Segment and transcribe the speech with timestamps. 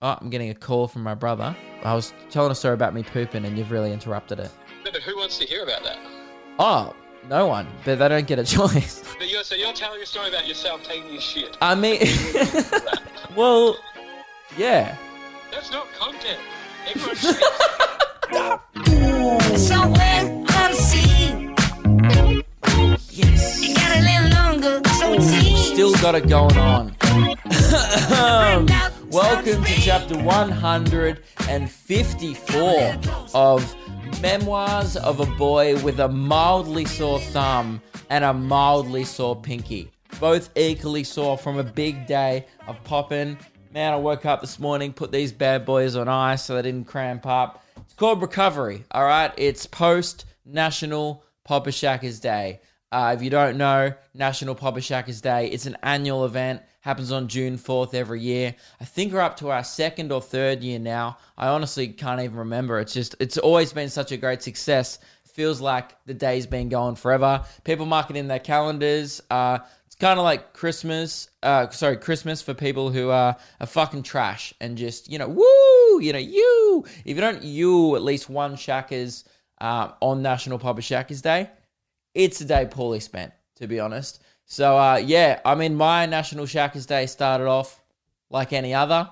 [0.00, 1.56] Oh, I'm getting a call from my brother.
[1.82, 4.48] I was telling a story about me pooping, and you've really interrupted it.
[4.84, 5.98] No, but who wants to hear about that?
[6.60, 6.94] Oh,
[7.28, 7.66] no one.
[7.84, 9.02] But they don't get a choice.
[9.18, 11.56] But you're, so you're telling a story about yourself taking your shit.
[11.60, 12.00] I mean,
[13.36, 13.76] well,
[14.56, 14.96] yeah.
[15.50, 16.38] That's not content.
[16.88, 17.42] Everyone shit.
[19.58, 21.54] Somewhere on the sea,
[23.10, 23.60] Yes.
[23.66, 25.56] you got a little longer, so it.
[25.58, 26.94] Still got it going on.
[29.10, 32.94] Welcome to chapter 154
[33.34, 33.74] of
[34.20, 39.90] Memoirs of a Boy with a Mildly Sore Thumb and a Mildly Sore Pinky.
[40.20, 43.38] Both equally sore from a big day of popping.
[43.72, 46.86] Man, I woke up this morning, put these bad boys on ice so they didn't
[46.86, 47.64] cramp up.
[47.78, 49.32] It's called recovery, all right?
[49.38, 52.60] It's post National Pop a Shakas Day.
[52.92, 57.12] Uh, if you don't know, National Pop a Shakas Day, it's an annual event, happens
[57.12, 58.54] on June 4th every year.
[58.80, 61.18] I think we're up to our second or third year now.
[61.36, 62.80] I honestly can't even remember.
[62.80, 64.98] It's just, it's always been such a great success.
[65.26, 67.44] Feels like the day's been going forever.
[67.62, 69.20] People mark it in their calendars.
[69.28, 71.28] Uh, it's kind of like Christmas.
[71.42, 76.00] Uh, sorry, Christmas for people who are, are fucking trash and just, you know, woo,
[76.00, 76.86] you know, you.
[77.04, 79.24] If you don't you at least one Shakas
[79.60, 81.50] uh, on National Pop a Shakas Day,
[82.14, 84.22] it's a day poorly spent, to be honest.
[84.50, 87.82] So, uh, yeah, I mean, my National Shakas Day started off
[88.30, 89.08] like any other.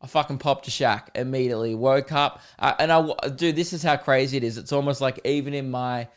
[0.00, 3.96] I fucking popped a shack immediately, woke up, uh, and I, dude, this is how
[3.96, 4.58] crazy it is.
[4.58, 6.08] It's almost like even in my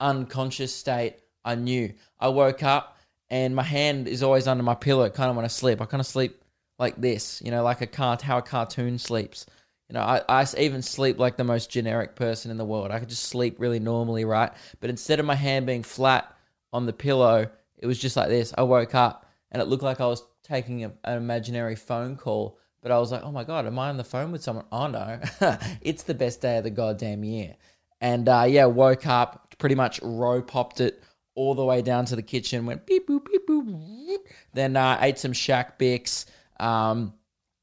[0.00, 1.94] unconscious state, I knew.
[2.20, 2.98] I woke up
[3.30, 5.80] and my hand is always under my pillow, kind of when I sleep.
[5.80, 6.42] I kind of sleep
[6.78, 9.46] like this, you know, like a cart, how a cartoon sleeps.
[9.88, 12.90] You know, I, I even sleep like the most generic person in the world.
[12.90, 14.52] I could just sleep really normally, right?
[14.80, 16.34] But instead of my hand being flat
[16.72, 18.52] on the pillow, it was just like this.
[18.56, 22.58] I woke up and it looked like I was taking a, an imaginary phone call.
[22.80, 24.64] But I was like, oh my God, am I on the phone with someone?
[24.70, 25.20] Oh no,
[25.80, 27.56] it's the best day of the goddamn year.
[28.00, 31.02] And uh, yeah, woke up, pretty much row popped it
[31.34, 34.18] all the way down to the kitchen, went beep boop, beep boop.
[34.54, 36.26] Then uh, ate some Shack Bix.
[36.60, 37.14] Um,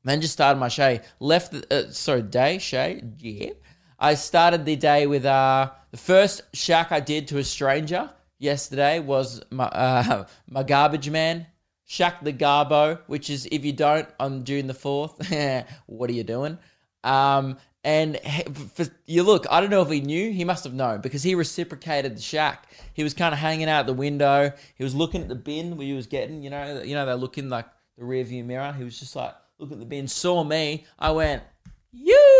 [0.04, 1.02] then just started my shay.
[1.20, 3.02] Left the uh, sorry day shay.
[3.18, 3.52] Yeah,
[3.98, 9.00] I started the day with uh the first shack I did to a stranger yesterday
[9.00, 11.48] was my uh, my garbage man.
[11.88, 15.14] Shack the Garbo, which is if you don't on June the fourth,
[15.86, 16.58] what are you doing?
[17.04, 18.20] Um, and
[18.74, 20.32] for, you look, I don't know if he knew.
[20.32, 22.72] He must have known because he reciprocated the shack.
[22.96, 24.52] He was kind of hanging out the window.
[24.76, 27.14] He was looking at the bin where he was getting, you know, you know, they
[27.14, 27.68] look in like
[28.00, 28.74] the rear view mirror.
[28.74, 30.08] He was just like, look at the bin.
[30.08, 30.86] Saw me.
[30.98, 31.44] I went,
[31.92, 32.35] you.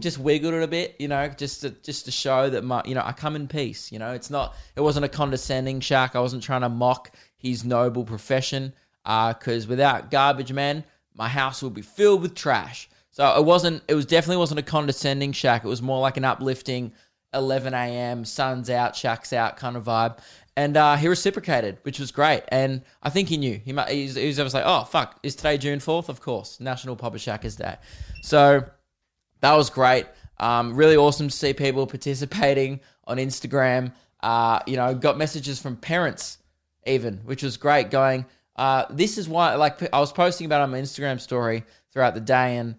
[0.00, 2.94] Just wiggled it a bit, you know, just to, just to show that my, you
[2.94, 3.92] know, I come in peace.
[3.92, 6.16] You know, it's not, it wasn't a condescending shack.
[6.16, 8.72] I wasn't trying to mock his noble profession.
[9.04, 10.84] Because without garbage man,
[11.14, 12.88] my house would be filled with trash.
[13.10, 13.82] So it wasn't.
[13.88, 15.64] It was definitely wasn't a condescending shack.
[15.64, 16.92] It was more like an uplifting
[17.34, 18.24] 11 a.m.
[18.24, 20.18] sun's out, shack's out kind of vibe.
[20.56, 22.42] And uh, he reciprocated, which was great.
[22.48, 23.58] And I think he knew.
[23.64, 26.08] He, he, was, he was like, "Oh fuck, is today June 4th?
[26.08, 27.76] Of course, National Pop a Shakas Day."
[28.22, 28.64] So
[29.42, 30.06] that was great.
[30.40, 33.92] Um, really awesome to see people participating on Instagram.
[34.22, 36.38] Uh, you know, got messages from parents
[36.86, 37.90] even, which was great.
[37.90, 38.24] Going,
[38.56, 39.54] uh, this is why.
[39.56, 42.76] Like I was posting about on my Instagram story throughout the day, and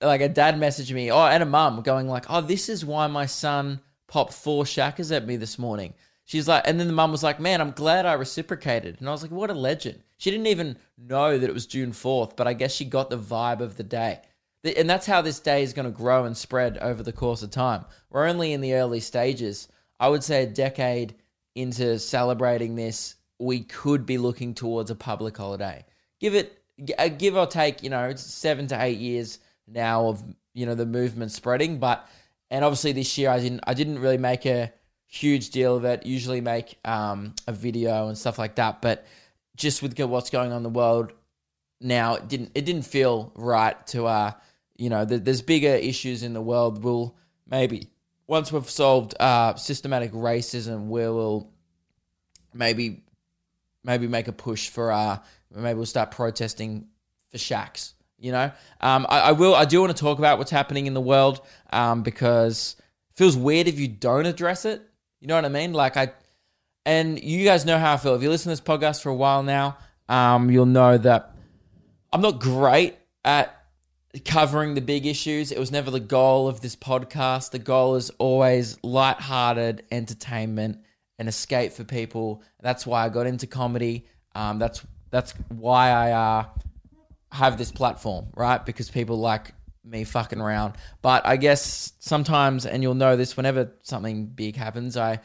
[0.00, 3.06] like a dad messaged me, oh, and a mum going like, oh, this is why
[3.06, 5.94] my son popped four shakas at me this morning.
[6.24, 8.96] She's like, and then the mum was like, man, I'm glad I reciprocated.
[9.00, 10.02] And I was like, what a legend.
[10.18, 13.18] She didn't even know that it was June 4th, but I guess she got the
[13.18, 14.20] vibe of the day.
[14.64, 17.50] And that's how this day is going to grow and spread over the course of
[17.50, 17.84] time.
[18.10, 19.68] We're only in the early stages.
[19.98, 21.16] I would say a decade
[21.54, 25.84] into celebrating this, we could be looking towards a public holiday.
[26.20, 26.62] Give it,
[26.96, 30.22] uh, give or take, you know, seven to eight years now of
[30.54, 31.78] you know the movement spreading.
[31.78, 32.08] But
[32.50, 34.72] and obviously this year I didn't, I didn't really make a
[35.06, 36.06] huge deal of it.
[36.06, 39.06] Usually make um, a video and stuff like that, but
[39.56, 41.12] just with what's going on in the world
[41.80, 44.32] now, it didn't, it didn't feel right to uh,
[44.82, 46.82] you know, th- there's bigger issues in the world.
[46.82, 47.16] We'll
[47.48, 47.88] maybe
[48.26, 51.52] once we've solved uh, systematic racism, we will
[52.52, 53.04] maybe
[53.84, 55.18] maybe make a push for uh
[55.54, 56.88] maybe we'll start protesting
[57.30, 57.94] for shacks.
[58.18, 59.54] You know, um, I, I will.
[59.54, 61.40] I do want to talk about what's happening in the world
[61.72, 62.76] um, because
[63.10, 64.82] it feels weird if you don't address it.
[65.20, 65.72] You know what I mean?
[65.72, 66.12] Like I,
[66.84, 68.14] and you guys know how I feel.
[68.14, 69.76] If you listen to this podcast for a while now,
[70.08, 71.34] um, you'll know that
[72.12, 73.61] I'm not great at
[74.24, 75.52] covering the big issues.
[75.52, 77.50] It was never the goal of this podcast.
[77.50, 80.78] The goal is always light-hearted entertainment
[81.18, 82.42] and escape for people.
[82.60, 84.06] That's why I got into comedy.
[84.34, 86.44] Um, that's that's why I uh,
[87.30, 88.64] have this platform, right?
[88.64, 89.52] Because people like
[89.84, 90.74] me fucking around.
[91.00, 95.20] But I guess sometimes, and you'll know this whenever something big happens, I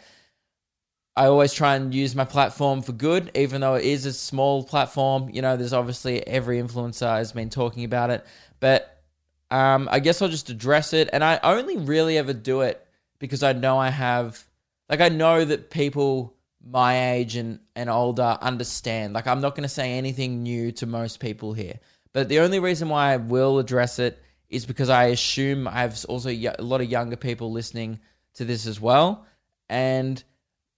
[1.15, 4.63] I always try and use my platform for good, even though it is a small
[4.63, 5.29] platform.
[5.33, 8.25] You know, there's obviously every influencer has been talking about it,
[8.59, 9.03] but
[9.49, 11.09] um, I guess I'll just address it.
[11.13, 12.85] And I only really ever do it
[13.19, 14.43] because I know I have,
[14.89, 16.35] like, I know that people
[16.69, 19.13] my age and, and older understand.
[19.13, 21.79] Like, I'm not going to say anything new to most people here.
[22.13, 26.03] But the only reason why I will address it is because I assume I have
[26.09, 27.99] also a lot of younger people listening
[28.35, 29.25] to this as well.
[29.69, 30.21] And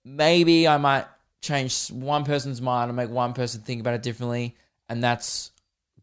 [0.04, 1.06] maybe I might
[1.42, 4.56] change one person's mind and make one person think about it differently.
[4.90, 5.52] And that's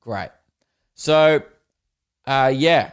[0.01, 0.31] great.
[0.95, 1.43] So,
[2.27, 2.93] uh, yeah.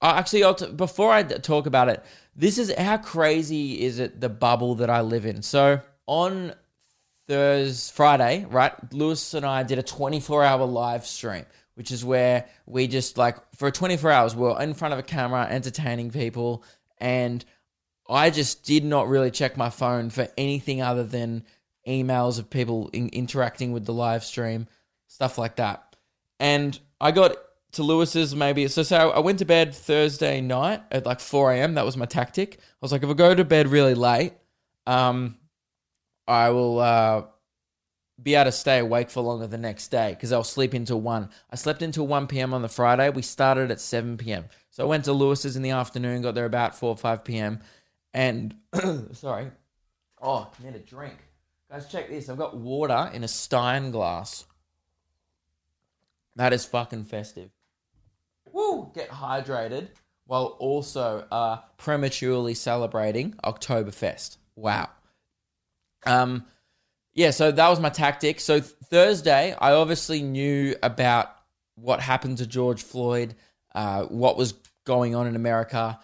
[0.00, 2.04] Uh, actually, I'll t- before I talk about it,
[2.34, 5.42] this is how crazy is it the bubble that I live in.
[5.42, 6.54] So on
[7.28, 8.92] Thursday, Friday, right?
[8.92, 13.36] Lewis and I did a 24 hour live stream, which is where we just like
[13.54, 16.64] for 24 hours we're in front of a camera entertaining people,
[16.98, 17.44] and
[18.08, 21.44] I just did not really check my phone for anything other than
[21.86, 24.66] emails of people in- interacting with the live stream,
[25.06, 25.96] stuff like that.
[26.40, 27.36] And I got
[27.72, 31.74] to Lewis's maybe so so I went to bed Thursday night at like 4 a.m.
[31.74, 32.58] That was my tactic.
[32.60, 34.34] I was like, if I go to bed really late,
[34.86, 35.36] um,
[36.28, 37.24] I will uh,
[38.22, 41.30] be able to stay awake for longer the next day because I'll sleep until 1.
[41.50, 42.54] I slept until 1 p.m.
[42.54, 43.10] on the Friday.
[43.10, 44.44] We started at 7 p.m.
[44.70, 47.60] So I went to Lewis's in the afternoon, got there about 4 or 5 p.m.
[48.14, 48.54] And,
[49.12, 49.50] sorry.
[50.20, 51.16] Oh, need a drink.
[51.70, 52.28] Guys, check this.
[52.28, 54.44] I've got water in a Stein glass.
[56.36, 57.50] That is fucking festive.
[58.52, 58.90] Woo!
[58.94, 59.88] Get hydrated
[60.26, 64.36] while also uh, prematurely celebrating Oktoberfest.
[64.56, 64.88] Wow.
[66.06, 66.44] Um,
[67.14, 68.40] yeah, so that was my tactic.
[68.40, 71.34] So Thursday, I obviously knew about
[71.74, 73.34] what happened to George Floyd,
[73.74, 75.98] uh, what was going on in America,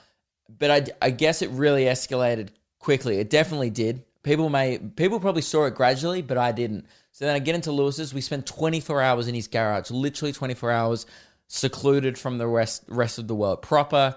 [0.58, 2.48] but I, I guess it really escalated
[2.78, 3.18] quickly.
[3.18, 4.04] It definitely did.
[4.22, 6.86] People may people probably saw it gradually, but I didn't.
[7.12, 8.14] So then I get into Lewis's.
[8.14, 11.06] We spent 24 hours in his garage, literally 24 hours,
[11.48, 14.14] secluded from the rest rest of the world, proper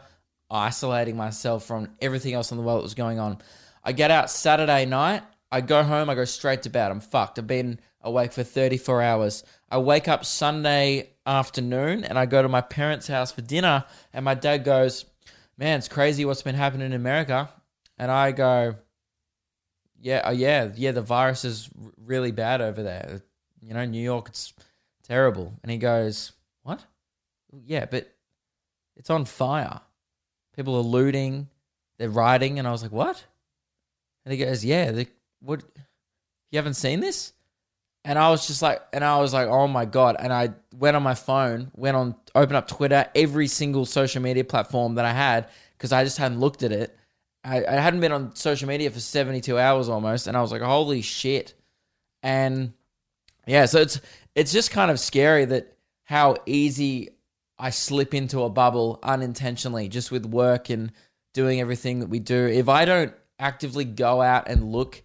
[0.50, 3.40] isolating myself from everything else in the world that was going on.
[3.84, 5.24] I get out Saturday night.
[5.52, 6.10] I go home.
[6.10, 6.92] I go straight to bed.
[6.92, 7.40] I'm fucked.
[7.40, 9.44] I've been awake for 34 hours.
[9.70, 13.86] I wake up Sunday afternoon and I go to my parents' house for dinner.
[14.14, 15.06] And my dad goes,
[15.58, 17.50] "Man, it's crazy what's been happening in America."
[17.98, 18.76] And I go,
[20.00, 20.92] "Yeah, uh, yeah, yeah.
[20.92, 23.22] The virus is really bad over there.
[23.62, 24.54] You know, New York, it's
[25.04, 26.84] terrible." And he goes, "What?
[27.66, 28.14] Yeah, but
[28.96, 29.82] it's on fire.
[30.56, 31.50] People are looting.
[31.98, 33.24] They're rioting." And I was like, "What?"
[34.26, 35.04] And he goes, "Yeah,
[35.42, 35.64] what?
[36.52, 37.34] You haven't seen this?"
[38.04, 40.96] And I was just like, and I was like, "Oh my god!" And I went
[40.96, 45.14] on my phone, went on, opened up Twitter, every single social media platform that I
[45.14, 46.98] had, because I just hadn't looked at it.
[47.44, 50.52] I, I hadn't been on social media for seventy two hours almost, and I was
[50.52, 51.54] like, "Holy shit!"
[52.24, 52.74] And
[53.46, 54.00] yeah, so it's
[54.36, 57.10] it's just kind of scary that how easy
[57.62, 60.92] I slip into a bubble unintentionally, just with work and
[61.36, 62.48] doing everything that we do.
[62.48, 65.04] If I don't actively go out and look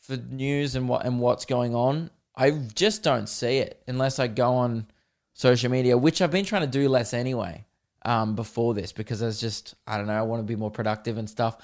[0.00, 4.26] for news and what and what's going on, I just don't see it unless I
[4.26, 4.86] go on
[5.32, 7.64] social media, which I've been trying to do less anyway.
[8.06, 10.70] Um, before this, because I was just I don't know, I want to be more
[10.70, 11.56] productive and stuff.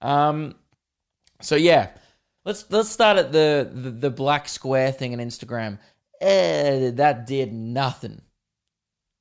[0.00, 0.54] Um,
[1.42, 1.90] so yeah,
[2.46, 5.78] let's let's start at the the, the black square thing on Instagram.
[6.22, 8.22] Eh, that did nothing,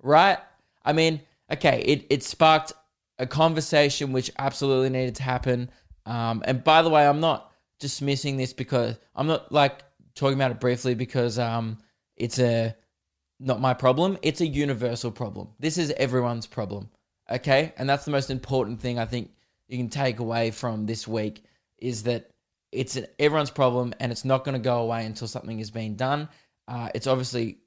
[0.01, 0.37] right?
[0.83, 1.21] I mean,
[1.51, 2.73] okay, it it sparked
[3.19, 5.69] a conversation which absolutely needed to happen.
[6.05, 9.83] Um, and by the way, I'm not dismissing this because I'm not like
[10.15, 11.77] talking about it briefly because um,
[12.15, 12.75] it's a
[13.39, 14.17] not my problem.
[14.21, 15.49] It's a universal problem.
[15.59, 16.89] This is everyone's problem.
[17.29, 19.31] Okay, and that's the most important thing I think
[19.67, 21.43] you can take away from this week
[21.77, 22.29] is that
[22.71, 26.29] it's everyone's problem and it's not going to go away until something is being done.
[26.67, 27.57] Uh, it's obviously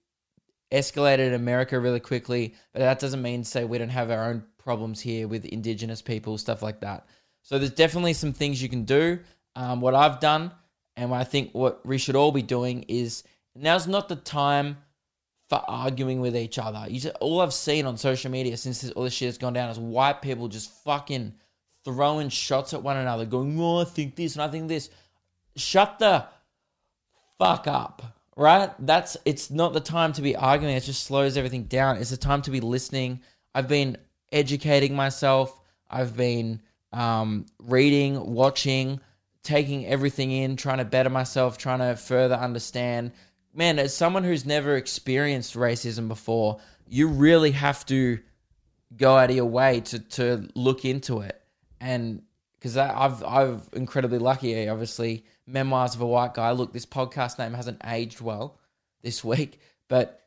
[0.72, 4.24] escalated in America really quickly, but that doesn't mean to say we don't have our
[4.24, 7.06] own problems here with indigenous people, stuff like that.
[7.42, 9.20] So there's definitely some things you can do.
[9.54, 10.50] Um, what I've done,
[10.96, 13.22] and I think what we should all be doing is
[13.54, 14.78] now's not the time
[15.48, 16.86] for arguing with each other.
[16.88, 19.52] You just, all I've seen on social media since this, all this shit has gone
[19.52, 21.34] down is white people just fucking
[21.84, 24.90] throwing shots at one another, going, "Oh, I think this and I think this."
[25.56, 26.26] Shut the
[27.38, 28.02] fuck up,
[28.36, 28.70] right?
[28.78, 30.74] That's it's not the time to be arguing.
[30.74, 31.96] It just slows everything down.
[31.96, 33.20] It's the time to be listening.
[33.54, 33.96] I've been
[34.32, 35.58] educating myself.
[35.90, 36.60] I've been
[36.92, 39.00] um, reading, watching,
[39.42, 43.12] taking everything in, trying to better myself, trying to further understand
[43.54, 48.18] man, as someone who's never experienced racism before, you really have to
[48.96, 51.40] go out of your way to to look into it,
[51.80, 52.22] and
[52.54, 54.68] because I've I've incredibly lucky.
[54.68, 56.50] Obviously, memoirs of a white guy.
[56.52, 58.58] Look, this podcast name hasn't aged well
[59.02, 60.26] this week, but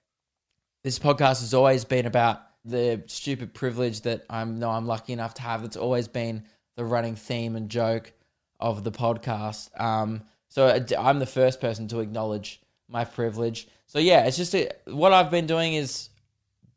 [0.84, 5.34] this podcast has always been about the stupid privilege that I'm no I'm lucky enough
[5.36, 5.62] to have.
[5.62, 6.44] That's always been
[6.76, 8.12] the running theme and joke
[8.60, 9.70] of the podcast.
[9.80, 13.68] Um, so I- I'm the first person to acknowledge my privilege.
[13.86, 16.10] So yeah, it's just a, what I've been doing is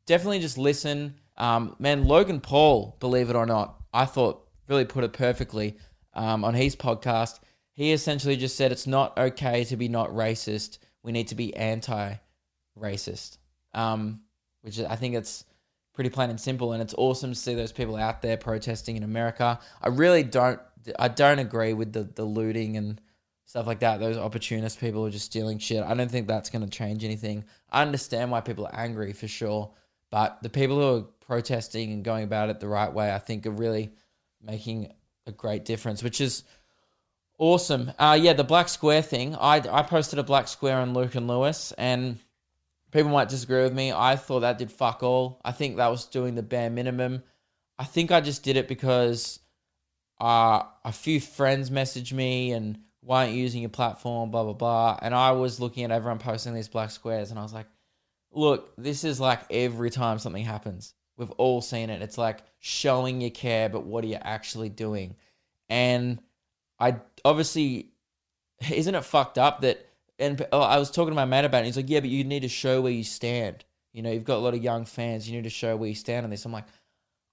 [0.06, 1.14] definitely just listen.
[1.36, 5.76] Um, man, Logan Paul, believe it or not, I thought really put it perfectly
[6.14, 7.40] um, on his podcast.
[7.80, 10.76] He essentially just said it's not okay to be not racist.
[11.02, 13.38] We need to be anti-racist,
[13.72, 14.20] um,
[14.60, 15.46] which I think it's
[15.94, 16.74] pretty plain and simple.
[16.74, 19.58] And it's awesome to see those people out there protesting in America.
[19.80, 20.60] I really don't,
[20.98, 23.00] I don't agree with the the looting and
[23.46, 23.98] stuff like that.
[23.98, 25.82] Those opportunist people are just stealing shit.
[25.82, 27.46] I don't think that's going to change anything.
[27.70, 29.72] I understand why people are angry for sure,
[30.10, 33.46] but the people who are protesting and going about it the right way, I think,
[33.46, 33.88] are really
[34.42, 34.92] making
[35.26, 36.44] a great difference, which is
[37.40, 37.90] awesome.
[37.98, 39.34] Uh, yeah, the black square thing.
[39.34, 42.20] I I posted a black square on Luke and Lewis, and
[42.92, 43.92] people might disagree with me.
[43.92, 45.40] I thought that did fuck all.
[45.44, 47.24] I think that was doing the bare minimum.
[47.78, 49.40] I think I just did it because
[50.20, 54.52] uh, a few friends messaged me and why aren't you using your platform, blah, blah,
[54.52, 54.98] blah.
[55.00, 57.66] And I was looking at everyone posting these black squares and I was like,
[58.30, 60.92] look, this is like every time something happens.
[61.16, 62.02] We've all seen it.
[62.02, 65.16] It's like showing you care, but what are you actually doing?
[65.70, 66.20] And
[66.80, 67.90] I obviously,
[68.70, 69.86] isn't it fucked up that,
[70.18, 71.66] and oh, I was talking to my mate about it.
[71.66, 73.64] He's like, yeah, but you need to show where you stand.
[73.92, 75.28] You know, you've got a lot of young fans.
[75.28, 76.44] You need to show where you stand on this.
[76.44, 76.66] I'm like,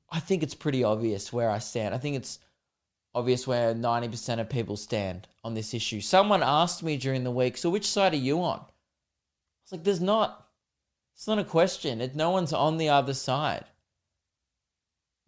[0.09, 1.93] I think it's pretty obvious where I stand.
[1.93, 2.39] I think it's
[3.13, 6.01] obvious where 90% of people stand on this issue.
[6.01, 8.59] Someone asked me during the week, so which side are you on?
[8.59, 8.63] I
[9.63, 10.47] was like, there's not.
[11.15, 11.99] It's not a question.
[11.99, 13.65] It, no one's on the other side.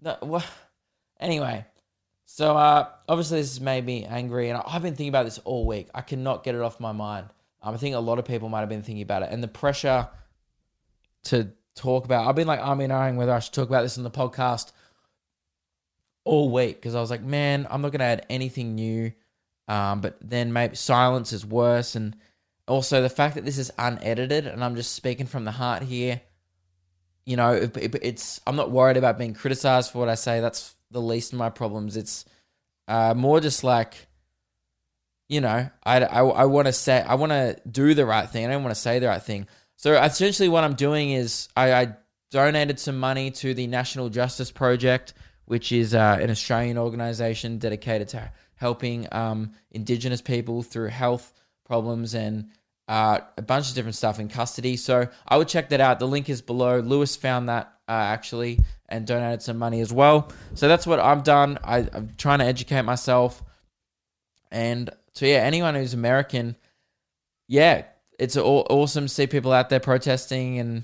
[0.02, 0.46] No, well,
[1.20, 1.66] anyway,
[2.32, 5.66] so uh, obviously this has made me angry, and I've been thinking about this all
[5.66, 5.90] week.
[5.96, 7.26] I cannot get it off my mind.
[7.64, 9.48] Um, I think a lot of people might have been thinking about it, and the
[9.48, 10.08] pressure
[11.24, 12.28] to talk about.
[12.28, 14.72] I've been like, I'm knowing whether I should talk about this in the podcast
[16.24, 19.12] all week because I was like, man, I'm not going to add anything new.
[19.68, 22.16] Um, but then maybe silence is worse, and
[22.68, 26.22] also the fact that this is unedited, and I'm just speaking from the heart here.
[27.26, 30.42] You know, it, it, it's I'm not worried about being criticized for what I say.
[30.42, 31.98] That's the least of my problems.
[31.98, 32.26] It's
[32.88, 34.08] uh, more just like,
[35.28, 38.46] you know, I, I, I want to say I want to do the right thing.
[38.46, 39.48] I don't want to say the right thing.
[39.78, 41.96] So essentially, what I'm doing is I, I
[42.32, 45.14] donated some money to the National Justice Project,
[45.46, 51.34] which is uh, an Australian organisation dedicated to helping um, Indigenous people through health
[51.66, 52.50] problems and
[52.88, 54.76] uh, a bunch of different stuff in custody.
[54.76, 56.00] So I would check that out.
[56.00, 56.80] The link is below.
[56.80, 60.32] Lewis found that uh, actually and donated some money as well.
[60.54, 61.58] So that's what I've done.
[61.64, 63.44] I, I'm trying to educate myself.
[64.52, 66.56] And so, yeah, anyone who's American,
[67.48, 67.86] yeah,
[68.20, 70.60] it's aw- awesome to see people out there protesting.
[70.60, 70.84] And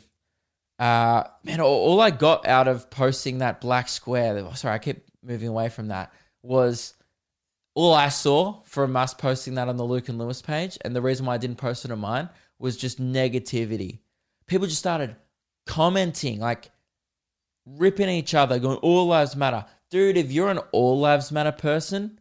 [0.79, 5.03] uh, man, all, all I got out of posting that black square, sorry, I keep
[5.23, 6.95] moving away from that, was
[7.75, 11.01] all I saw from us posting that on the Luke and Lewis page, and the
[11.01, 13.99] reason why I didn't post it on mine was just negativity.
[14.47, 15.15] People just started
[15.65, 16.69] commenting, like
[17.65, 19.65] ripping each other, going, All lives matter.
[19.89, 22.19] Dude, if you're an All Lives Matter person,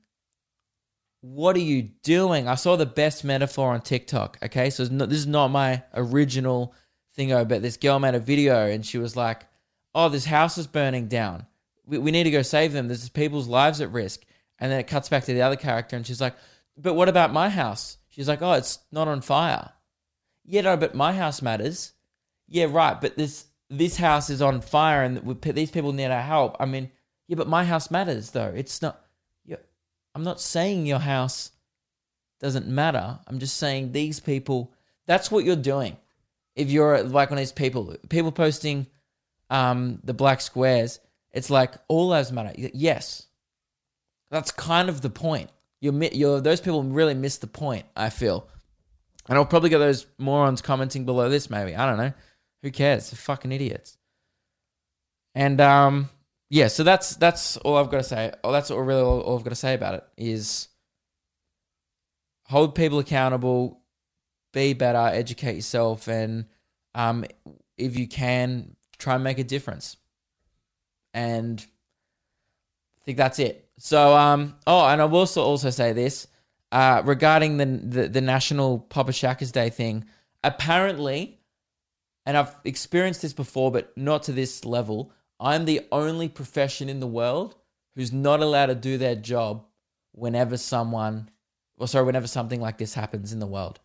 [1.22, 2.46] what are you doing?
[2.46, 4.38] I saw the best metaphor on TikTok.
[4.44, 6.74] Okay, so this is not my original
[7.16, 9.46] thingo, but this girl made a video and she was like,
[9.94, 11.46] "Oh, this house is burning down.
[11.86, 12.88] We, we need to go save them.
[12.88, 14.24] There's people's lives at risk."
[14.58, 16.36] And then it cuts back to the other character, and she's like,
[16.76, 19.72] "But what about my house?" She's like, "Oh, it's not on fire."
[20.44, 21.92] Yeah, no, but my house matters.
[22.46, 23.00] Yeah, right.
[23.00, 26.56] But this this house is on fire, and we, these people need our help.
[26.60, 26.90] I mean,
[27.28, 28.52] yeah, but my house matters though.
[28.54, 29.00] It's not.
[30.14, 31.50] I'm not saying your house
[32.40, 33.18] doesn't matter.
[33.26, 34.72] I'm just saying these people.
[35.06, 35.96] That's what you're doing.
[36.54, 38.86] If you're like one of these people, people posting
[39.50, 41.00] um, the black squares,
[41.32, 42.52] it's like all lives matter.
[42.56, 43.26] Yes,
[44.30, 45.50] that's kind of the point.
[45.80, 47.84] You're, you're those people really miss the point.
[47.96, 48.48] I feel,
[49.28, 51.50] and I'll probably get those morons commenting below this.
[51.50, 52.12] Maybe I don't know.
[52.64, 53.10] Who cares?
[53.10, 53.98] They're fucking idiots.
[55.34, 56.08] And um,
[56.48, 58.32] yeah, so that's that's all I've got to say.
[58.42, 60.68] Oh, that's all really all, all I've got to say about it is
[62.46, 63.82] hold people accountable,
[64.54, 66.46] be better, educate yourself, and
[66.94, 67.26] um,
[67.76, 69.98] if you can, try and make a difference.
[71.12, 71.60] And
[72.98, 73.68] I think that's it.
[73.76, 76.28] So um, oh, and I will also also say this
[76.72, 80.06] uh, regarding the, the the National Pop a Shakas Day thing.
[80.42, 81.40] apparently,
[82.26, 85.12] and I've experienced this before, but not to this level.
[85.38, 87.54] I'm the only profession in the world
[87.94, 89.64] who's not allowed to do their job
[90.12, 91.28] whenever someone,
[91.76, 93.80] or sorry, whenever something like this happens in the world.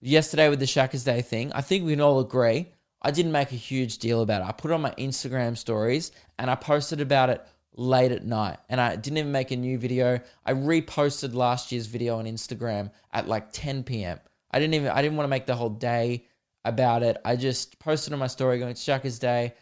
[0.00, 2.68] Yesterday with the Shakas Day thing, I think we can all agree.
[3.00, 4.48] I didn't make a huge deal about it.
[4.48, 7.44] I put it on my Instagram stories and I posted about it
[7.74, 8.58] late at night.
[8.68, 10.20] And I didn't even make a new video.
[10.44, 14.20] I reposted last year's video on Instagram at like 10 p.m.
[14.50, 16.26] I didn't even I didn't want to make the whole day
[16.64, 17.18] about it.
[17.24, 19.54] I just posted on my story going, it's Shakas Day.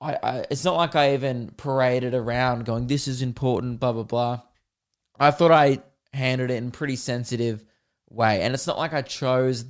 [0.00, 4.02] I, I it's not like I even paraded around going, this is important, blah blah
[4.02, 4.42] blah.
[5.18, 5.80] I thought I
[6.12, 7.64] handled it in a pretty sensitive
[8.10, 8.42] way.
[8.42, 9.64] And it's not like I chose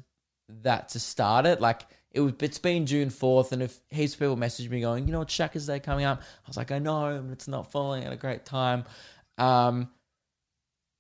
[0.63, 1.61] that to start it.
[1.61, 5.07] Like it was it's been June 4th, and if heaps of people messaged me going,
[5.07, 6.21] you know what, Shakas Day coming up.
[6.21, 8.85] I was like, I know, it's not falling at a great time.
[9.39, 9.91] Um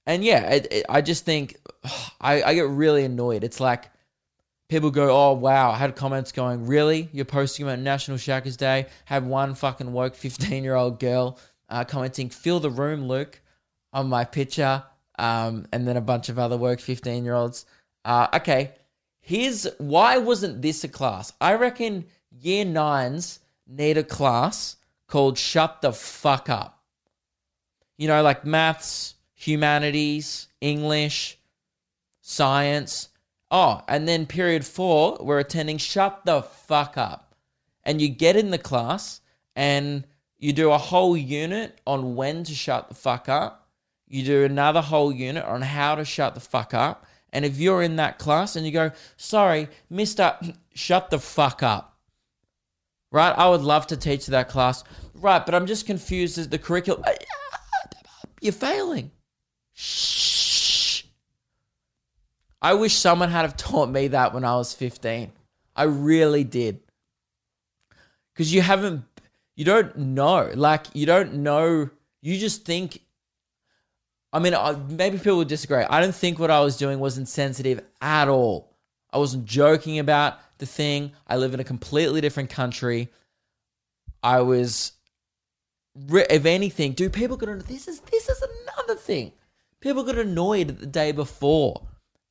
[0.07, 1.57] and yeah, it, it, I just think
[2.21, 3.45] I, I get really annoyed.
[3.45, 3.90] It's like
[4.75, 7.09] people go, "Oh wow!" I had comments going, "Really?
[7.12, 11.38] You're posting about National Shakas Day?" Have one fucking woke 15 year old girl
[11.69, 13.40] uh, commenting, "Fill the room, Luke,"
[13.93, 14.83] on my picture,
[15.19, 17.66] um, and then a bunch of other woke 15 year olds.
[18.04, 18.73] Uh, okay,
[19.21, 21.33] here's why wasn't this a class?
[21.40, 23.38] I reckon year nines
[23.69, 24.76] need a class
[25.07, 26.83] called "Shut the Fuck Up."
[27.97, 31.38] You know, like maths humanities, English,
[32.23, 33.09] science.
[33.56, 37.37] Oh, and then period four, we're attending shut the fuck up.
[37.84, 39.20] And you get in the class
[39.54, 40.04] and
[40.38, 43.68] you do a whole unit on when to shut the fuck up.
[44.08, 47.06] You do another whole unit on how to shut the fuck up.
[47.32, 50.37] And if you're in that class and you go, sorry, mister,
[50.75, 51.96] shut the fuck up.
[53.12, 53.38] Right?
[53.38, 54.82] I would love to teach that class.
[55.14, 57.04] Right, but I'm just confused as the curriculum.
[58.40, 59.12] You're failing.
[59.75, 60.24] Shh.
[62.64, 65.30] I wish someone had have taught me that when I was 15.
[65.76, 66.80] I really did.
[68.35, 69.04] Cuz you haven't
[69.54, 70.50] you don't know.
[70.54, 71.90] Like you don't know.
[72.23, 73.02] You just think
[74.33, 74.55] I mean,
[74.88, 75.83] maybe people would disagree.
[75.83, 78.72] I don't think what I was doing was insensitive at all.
[79.12, 81.12] I wasn't joking about the thing.
[81.29, 83.11] I live in a completely different country.
[84.22, 84.92] I was
[85.94, 87.66] if anything, do people get annoyed?
[87.66, 89.33] this is this is another thing.
[89.81, 91.83] People got annoyed the day before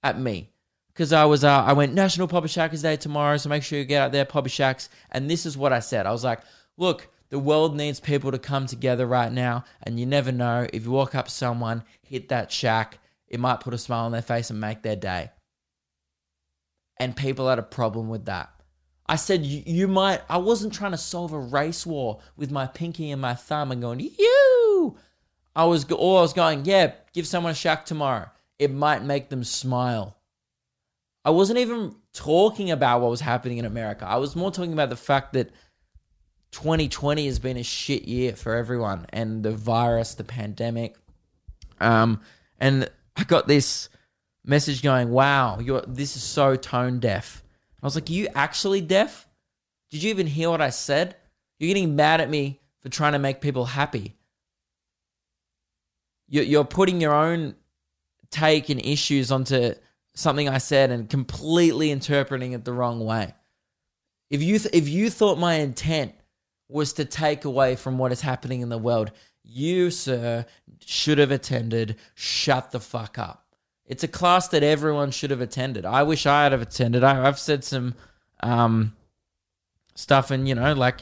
[0.03, 0.49] at me
[0.93, 3.79] because I was uh, I went National Pop a Shakas Day tomorrow, so make sure
[3.79, 4.89] you get out there, Papa Shacks.
[5.11, 6.05] And this is what I said.
[6.05, 6.41] I was like,
[6.77, 10.85] look, the world needs people to come together right now, and you never know if
[10.85, 14.21] you walk up to someone, hit that shack, it might put a smile on their
[14.21, 15.31] face and make their day.
[16.97, 18.51] And people had a problem with that.
[19.07, 20.21] I said you, might.
[20.29, 23.81] I wasn't trying to solve a race war with my pinky and my thumb and
[23.81, 24.97] going you.
[25.55, 28.29] I was or I was going, yeah, give someone a shack tomorrow.
[28.59, 30.17] It might make them smile.
[31.25, 34.05] I wasn't even talking about what was happening in America.
[34.07, 35.51] I was more talking about the fact that
[36.51, 40.95] 2020 has been a shit year for everyone and the virus, the pandemic.
[41.79, 42.21] Um,
[42.59, 43.89] and I got this
[44.45, 47.43] message going, "Wow, you're this is so tone deaf."
[47.81, 49.27] I was like, "You actually deaf?
[49.89, 51.15] Did you even hear what I said?
[51.59, 54.15] You're getting mad at me for trying to make people happy.
[56.27, 57.55] You're, you're putting your own
[58.33, 59.73] take and issues onto
[60.15, 63.33] something I said and completely interpreting it the wrong way.
[64.29, 66.13] If you th- if you thought my intent
[66.67, 69.11] was to take away from what is happening in the world,
[69.43, 70.45] you sir
[70.83, 71.97] should have attended.
[72.15, 73.45] Shut the fuck up.
[73.85, 75.85] It's a class that everyone should have attended.
[75.85, 77.03] I wish I had have attended.
[77.03, 77.95] I, I've said some
[78.41, 78.95] um,
[79.93, 81.01] stuff, and you know, like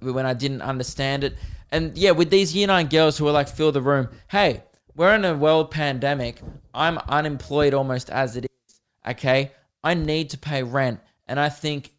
[0.00, 1.36] when I didn't understand it.
[1.70, 4.08] And yeah, with these year nine girls who were like, fill the room.
[4.28, 4.62] Hey,
[4.94, 6.40] we're in a world pandemic.
[6.74, 8.80] I'm unemployed almost as it is.
[9.06, 9.52] Okay.
[9.84, 11.00] I need to pay rent.
[11.26, 11.92] And I think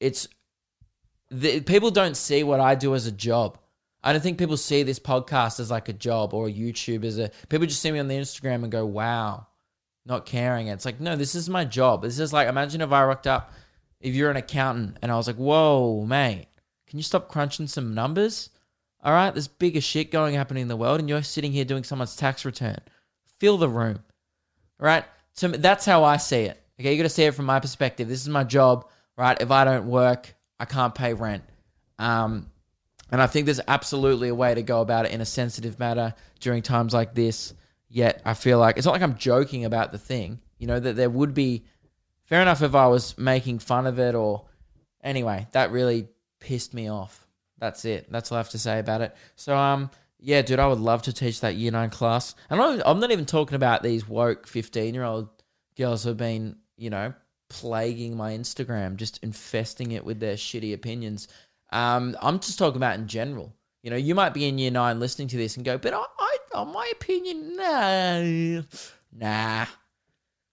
[0.00, 0.28] it's
[1.30, 3.58] the, people don't see what I do as a job.
[4.02, 7.30] I don't think people see this podcast as like a job or YouTube as a.
[7.48, 9.46] People just see me on the Instagram and go, wow,
[10.06, 10.68] not caring.
[10.68, 12.02] It's like, no, this is my job.
[12.02, 13.52] This is like, imagine if I rocked up,
[14.00, 16.46] if you're an accountant and I was like, whoa, mate,
[16.86, 18.50] can you stop crunching some numbers?
[19.02, 21.84] All right, there's bigger shit going happening in the world, and you're sitting here doing
[21.84, 22.78] someone's tax return.
[23.38, 24.00] Fill the room.
[24.80, 25.04] All right?
[25.34, 26.60] So that's how I see it.
[26.80, 28.08] Okay, you got to see it from my perspective.
[28.08, 29.40] This is my job, right?
[29.40, 31.44] If I don't work, I can't pay rent.
[31.98, 32.50] Um,
[33.10, 36.14] and I think there's absolutely a way to go about it in a sensitive matter
[36.40, 37.54] during times like this.
[37.88, 40.40] Yet I feel like it's not like I'm joking about the thing.
[40.58, 41.64] You know that there would be
[42.24, 44.46] fair enough if I was making fun of it or
[45.02, 45.46] anyway.
[45.52, 46.08] That really
[46.40, 47.26] pissed me off.
[47.58, 48.10] That's it.
[48.10, 49.16] That's all I have to say about it.
[49.36, 49.90] So um
[50.20, 52.34] yeah, dude, I would love to teach that year nine class.
[52.50, 55.28] And I'm not, even talking about these woke 15 year old
[55.76, 57.12] girls who've been you know,
[57.50, 61.28] plaguing my Instagram, just infesting it with their shitty opinions.
[61.70, 63.52] Um, I'm just talking about in general.
[63.82, 66.04] You know, you might be in year nine listening to this and go, but I,
[66.18, 68.62] I on my opinion, nah,
[69.12, 69.66] nah.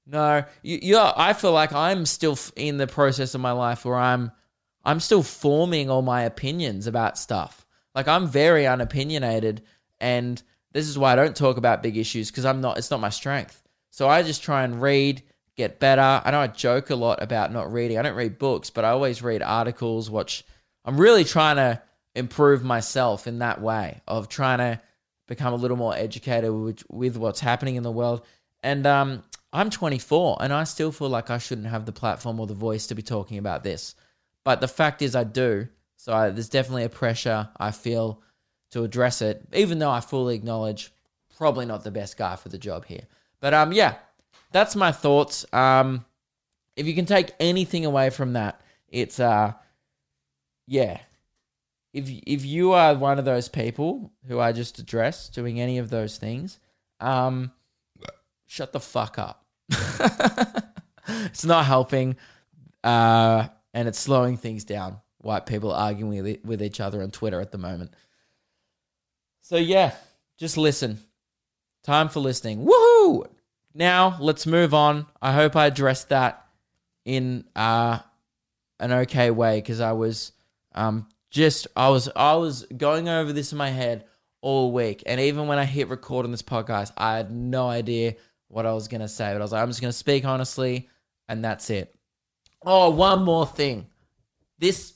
[0.08, 3.96] No, you, yeah, I feel like I'm still in the process of my life where
[3.96, 4.32] I'm,
[4.86, 7.66] I'm still forming all my opinions about stuff.
[7.94, 9.62] Like I'm very unopinionated,
[10.00, 12.78] and this is why I don't talk about big issues because I'm not.
[12.78, 13.64] It's not my strength.
[13.90, 15.24] So I just try and read,
[15.56, 16.22] get better.
[16.24, 17.98] I know I joke a lot about not reading.
[17.98, 20.10] I don't read books, but I always read articles.
[20.10, 20.44] Watch.
[20.84, 21.82] I'm really trying to
[22.14, 24.82] improve myself in that way of trying to
[25.28, 28.26] become a little more educated with, with what's happening in the world.
[28.62, 32.48] And um, I'm 24 and I still feel like I shouldn't have the platform or
[32.48, 33.96] the voice to be talking about this.
[34.46, 35.68] But the fact is, I do.
[35.98, 38.22] So I, there's definitely a pressure I feel
[38.72, 40.94] to address it, even though I fully acknowledge
[41.38, 43.04] probably not the best guy for the job here.
[43.42, 43.96] But um, yeah,
[44.52, 45.46] that's my thoughts.
[45.52, 46.06] Um,
[46.76, 49.54] if you can take anything away from that, it's uh,
[50.68, 51.00] yeah.
[51.94, 55.90] If if you are one of those people who I just addressed doing any of
[55.90, 56.60] those things,
[57.00, 57.52] um,
[58.46, 59.46] shut the fuck up.
[61.08, 62.18] it's not helping,
[62.84, 65.02] uh, and it's slowing things down.
[65.18, 67.94] White people arguing with, each other on Twitter at the moment.
[69.42, 69.94] So yeah,
[70.38, 71.00] just listen.
[71.84, 72.66] Time for listening.
[72.66, 73.28] Woohoo!
[73.74, 75.06] Now let's move on.
[75.22, 76.48] I hope I addressed that
[77.04, 78.00] in uh,
[78.80, 80.32] an okay way because I was
[80.74, 84.06] um, just I was I was going over this in my head
[84.42, 88.16] all week, and even when I hit record on this podcast, I had no idea
[88.48, 89.32] what I was gonna say.
[89.34, 90.88] But I was like, I'm just gonna speak honestly,
[91.28, 91.95] and that's it.
[92.66, 93.88] Oh, one more thing.
[94.58, 94.94] This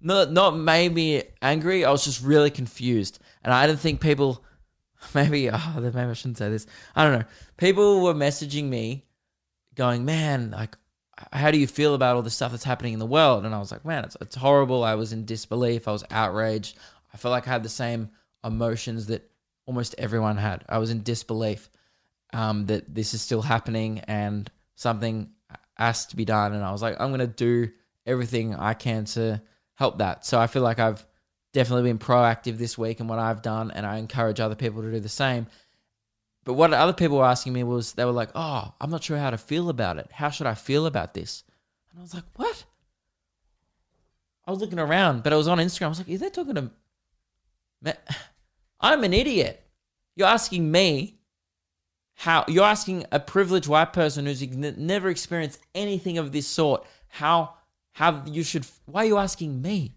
[0.00, 1.84] not not made me angry.
[1.84, 4.44] I was just really confused, and I didn't think people.
[5.14, 6.66] Maybe oh, maybe I shouldn't say this.
[6.94, 7.24] I don't know.
[7.56, 9.06] People were messaging me,
[9.74, 10.76] going, "Man, like,
[11.32, 13.58] how do you feel about all the stuff that's happening in the world?" And I
[13.58, 15.88] was like, "Man, it's it's horrible." I was in disbelief.
[15.88, 16.76] I was outraged.
[17.14, 18.10] I felt like I had the same
[18.44, 19.30] emotions that
[19.64, 20.64] almost everyone had.
[20.68, 21.70] I was in disbelief
[22.34, 25.30] um, that this is still happening and something
[25.80, 26.52] has to be done.
[26.52, 27.70] And I was like, I'm going to do
[28.06, 29.42] everything I can to
[29.74, 30.24] help that.
[30.26, 31.04] So I feel like I've
[31.52, 34.90] definitely been proactive this week in what I've done, and I encourage other people to
[34.90, 35.46] do the same.
[36.44, 39.18] But what other people were asking me was, they were like, "Oh, I'm not sure
[39.18, 40.10] how to feel about it.
[40.12, 41.44] How should I feel about this?"
[41.90, 42.64] And I was like, "What?"
[44.46, 45.86] I was looking around, but I was on Instagram.
[45.86, 46.70] I was like, "Is they talking to?"
[47.82, 47.92] Me?
[48.80, 49.66] I'm an idiot.
[50.16, 51.19] You're asking me
[52.20, 57.54] how you're asking a privileged white person who's never experienced anything of this sort how
[57.92, 59.94] how you should why are you asking me?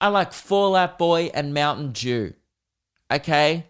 [0.00, 2.34] I like fallout boy and mountain dew
[3.10, 3.66] okay?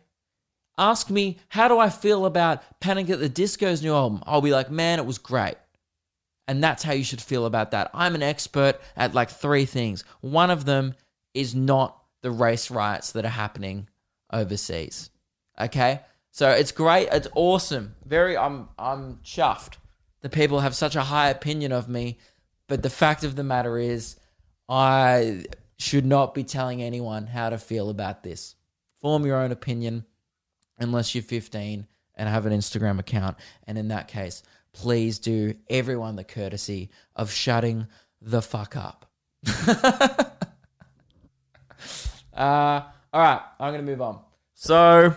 [0.76, 4.22] Ask me how do i feel about panic at the disco's new album?
[4.26, 5.56] I'll be like man it was great.
[6.46, 7.90] And that's how you should feel about that.
[7.94, 10.04] I'm an expert at like three things.
[10.20, 10.94] One of them
[11.32, 13.88] is not the race riots that are happening
[14.30, 15.08] overseas
[15.60, 16.00] okay
[16.32, 17.08] so it's great.
[17.12, 17.94] It's awesome.
[18.06, 18.36] Very.
[18.36, 18.70] I'm.
[18.78, 19.74] I'm chuffed.
[20.22, 22.18] The people have such a high opinion of me,
[22.68, 24.16] but the fact of the matter is,
[24.68, 25.44] I
[25.78, 28.54] should not be telling anyone how to feel about this.
[29.02, 30.06] Form your own opinion,
[30.78, 33.36] unless you're 15 and have an Instagram account.
[33.66, 34.42] And in that case,
[34.72, 37.88] please do everyone the courtesy of shutting
[38.22, 39.10] the fuck up.
[42.32, 42.80] uh,
[43.12, 44.20] all right, I'm gonna move on.
[44.54, 45.16] So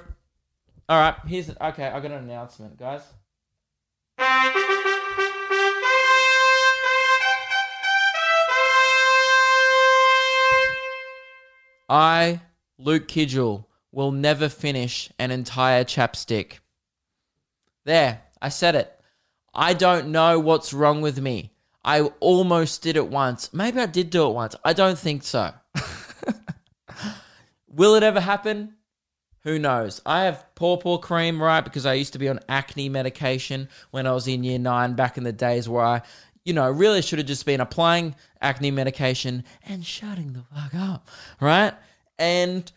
[0.87, 1.87] all right, here's okay.
[1.87, 3.01] I got an announcement, guys.
[11.87, 12.41] I,
[12.77, 16.59] Luke Kidgell, will never finish an entire chapstick.
[17.85, 18.91] There, I said it.
[19.53, 21.51] I don't know what's wrong with me.
[21.83, 23.53] I almost did it once.
[23.53, 24.55] Maybe I did do it once.
[24.65, 25.53] I don't think so.
[27.67, 28.73] Will it ever happen?
[29.45, 30.01] Who knows?
[30.07, 31.63] I have pawpaw cream, right?
[31.63, 35.17] Because I used to be on acne medication when I was in year nine back
[35.17, 36.01] in the days where I,
[36.43, 41.07] you know, really should have just been applying acne medication and shutting the fuck up,
[41.39, 41.75] right?
[42.17, 42.69] And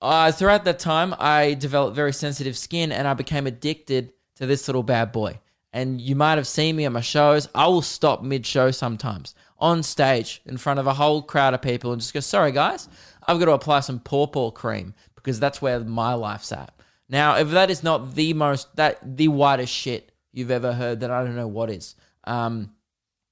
[0.00, 4.68] uh, throughout that time, I developed very sensitive skin and I became addicted to this
[4.68, 5.40] little bad boy.
[5.72, 7.48] And you might have seen me at my shows.
[7.52, 11.62] I will stop mid show sometimes on stage in front of a whole crowd of
[11.62, 12.88] people and just go, sorry guys,
[13.26, 14.94] I've got to apply some pawpaw cream
[15.26, 16.72] because that's where my life's at.
[17.08, 21.10] Now, if that is not the most that the whitest shit you've ever heard, then
[21.10, 21.96] I don't know what is.
[22.22, 22.70] Um,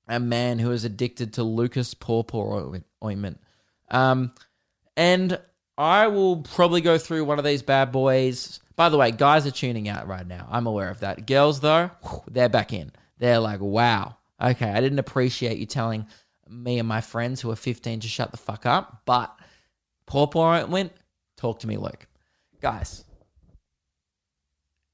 [0.08, 3.40] a man who is addicted to Lucas pawpaw ointment.
[3.92, 4.32] Um,
[4.96, 5.38] and
[5.78, 8.58] I will probably go through one of these bad boys.
[8.74, 10.48] By the way, guys are tuning out right now.
[10.50, 11.28] I'm aware of that.
[11.28, 11.92] Girls, though,
[12.28, 12.90] they're back in.
[13.18, 16.06] they're like, wow, okay, I didn't appreciate you telling
[16.48, 19.34] me and my friends who are 15 to shut the fuck up, but
[20.06, 20.92] pawpaw ointment,
[21.44, 22.06] talk to me, Luke.
[22.62, 23.04] Guys,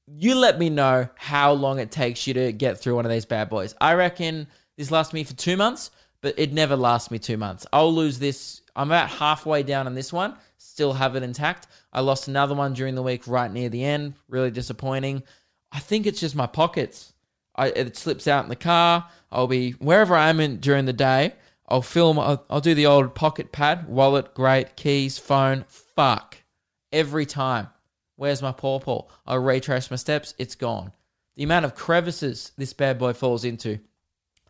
[0.05, 3.23] you let me know how long it takes you to get through one of these
[3.23, 3.73] bad boys.
[3.79, 7.65] I reckon this lasts me for two months, but it never lasts me two months.
[7.71, 8.63] I'll lose this.
[8.75, 11.67] I'm about halfway down on this one, still have it intact.
[11.93, 14.15] I lost another one during the week right near the end.
[14.27, 15.23] Really disappointing.
[15.71, 17.13] I think it's just my pockets.
[17.55, 19.07] I, it slips out in the car.
[19.31, 21.33] I'll be wherever I am in during the day.
[21.69, 22.19] I'll film.
[22.19, 25.63] I'll, I'll do the old pocket pad, wallet, great, keys, phone.
[25.69, 26.40] Fuck
[26.91, 27.67] every time.
[28.15, 29.07] Where's my pawpaw?
[29.25, 30.33] I retrace my steps.
[30.37, 30.91] It's gone.
[31.35, 33.79] The amount of crevices this bad boy falls into.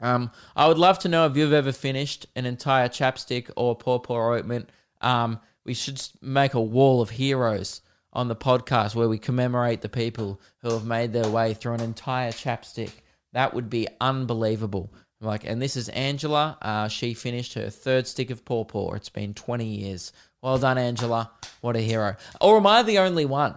[0.02, 4.32] Um, I would love to know if you've ever finished an entire chapstick or pawpaw
[4.32, 4.70] ointment.
[5.00, 7.82] Um, we should make a wall of heroes
[8.14, 11.82] on the podcast where we commemorate the people who have made their way through an
[11.82, 12.92] entire chapstick.
[13.34, 14.94] That would be unbelievable.
[15.22, 16.58] Like, and this is Angela.
[16.62, 18.94] Uh, she finished her third stick of pawpaw.
[18.94, 20.12] It's been 20 years.
[20.42, 21.32] Well done, Angela.
[21.62, 22.16] What a hero.
[22.40, 23.56] Or am I the only one?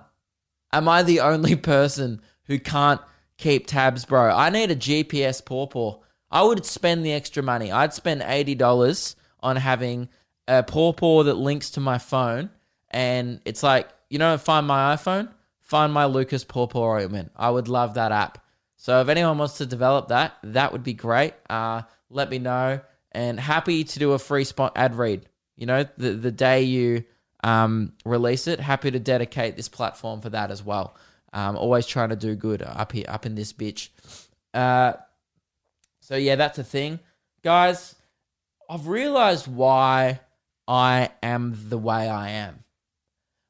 [0.72, 3.00] Am I the only person who can't
[3.38, 4.31] keep tabs, bro?
[4.35, 5.98] I need a GPS pawpaw.
[6.31, 7.72] I would spend the extra money.
[7.72, 10.09] I'd spend $80 on having
[10.46, 12.50] a pawpaw that links to my phone.
[12.90, 15.29] And it's like, you know, find my iPhone,
[15.62, 17.33] find my Lucas pawpaw ointment.
[17.37, 18.44] I would love that app.
[18.85, 21.33] So if anyone wants to develop that, that would be great.
[21.49, 22.83] Uh, let me know.
[23.12, 25.27] And happy to do a free spot ad read.
[25.57, 27.05] You know, the the day you
[27.42, 30.97] um, release it, happy to dedicate this platform for that as well.
[31.33, 33.88] Um, always trying to do good up here, up in this bitch.
[34.53, 34.92] Uh,
[36.01, 37.01] so yeah, that's a thing,
[37.42, 37.94] guys.
[38.68, 40.20] I've realized why
[40.68, 42.63] I am the way I am.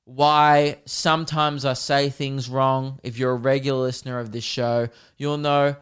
[0.04, 3.00] Why sometimes I say things wrong.
[3.02, 5.76] If you're a regular listener of this show, you'll know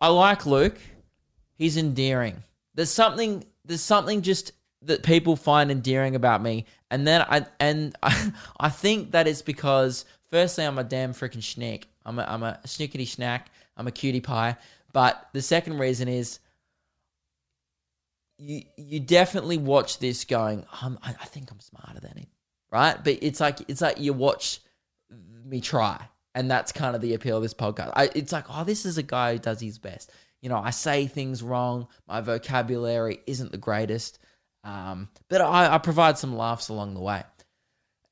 [0.00, 0.78] I like Luke.
[1.54, 2.42] He's endearing.
[2.74, 6.66] There's something there's something just that people find endearing about me.
[6.90, 11.42] And then I and I, I think that it's because firstly I'm a damn freaking
[11.42, 11.86] snack.
[12.04, 13.50] I'm a I'm a snickety snack.
[13.76, 14.56] I'm a cutie pie.
[14.92, 16.40] But the second reason is
[18.38, 22.26] you you definitely watch this going, I, I think I'm smarter than him.
[22.72, 22.96] Right?
[23.02, 24.60] But it's like it's like you watch
[25.44, 26.08] me try.
[26.34, 27.92] And that's kind of the appeal of this podcast.
[27.94, 30.10] I, it's like, oh, this is a guy who does his best.
[30.40, 31.88] You know, I say things wrong.
[32.08, 34.18] My vocabulary isn't the greatest.
[34.64, 37.22] Um, but I, I provide some laughs along the way.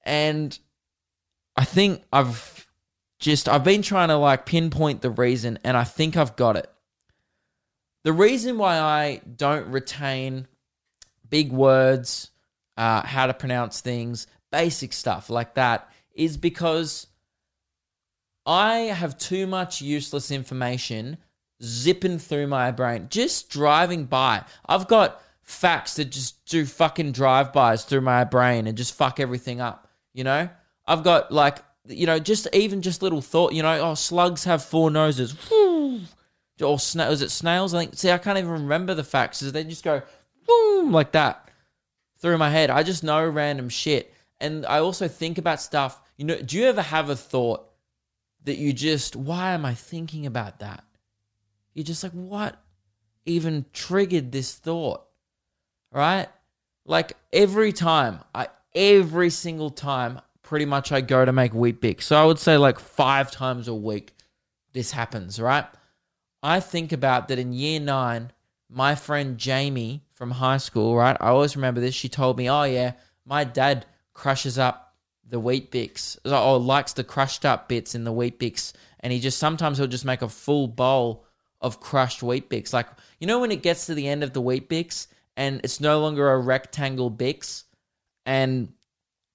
[0.04, 0.56] And
[1.56, 2.66] I think I've
[3.20, 6.70] just, I've been trying to like pinpoint the reason, and I think I've got it.
[8.04, 10.46] The reason why I don't retain
[11.28, 12.30] big words,
[12.76, 17.06] uh, how to pronounce things, basic stuff like that is because
[18.46, 21.18] I have too much useless information
[21.62, 24.44] zipping through my brain, just driving by.
[24.66, 29.60] I've got facts that just do fucking drive-bys through my brain and just fuck everything
[29.60, 30.48] up, you know?
[30.86, 34.64] I've got like, you know, just even just little thought, you know, oh, slugs have
[34.64, 35.34] four noses.
[36.62, 37.72] Or sna- is it snails?
[37.72, 37.94] I think.
[37.94, 39.40] See, I can't even remember the facts.
[39.40, 40.02] They just go
[40.46, 41.48] boom like that
[42.18, 42.68] through my head.
[42.70, 46.00] I just know random shit, and I also think about stuff.
[46.16, 47.66] You know, do you ever have a thought
[48.44, 50.84] that you just, why am I thinking about that?
[51.74, 52.60] You're just like, what
[53.26, 55.04] even triggered this thought?
[55.92, 56.28] Right?
[56.84, 62.02] Like every time, I every single time, pretty much I go to make Weet-Bix.
[62.02, 64.12] So I would say like five times a week
[64.72, 65.66] this happens, right?
[66.42, 68.32] I think about that in year nine,
[68.68, 71.16] my friend Jamie from high school, right?
[71.20, 71.94] I always remember this.
[71.94, 72.92] She told me, oh, yeah,
[73.24, 73.86] my dad
[74.20, 74.94] crushes up
[75.26, 78.72] the Weet-Bix or likes the crushed up bits in the Weet-Bix.
[79.00, 81.24] And he just sometimes he'll just make a full bowl
[81.60, 82.72] of crushed Weet-Bix.
[82.72, 85.06] Like, you know, when it gets to the end of the wheat bix
[85.36, 87.64] and it's no longer a rectangle bix
[88.26, 88.72] and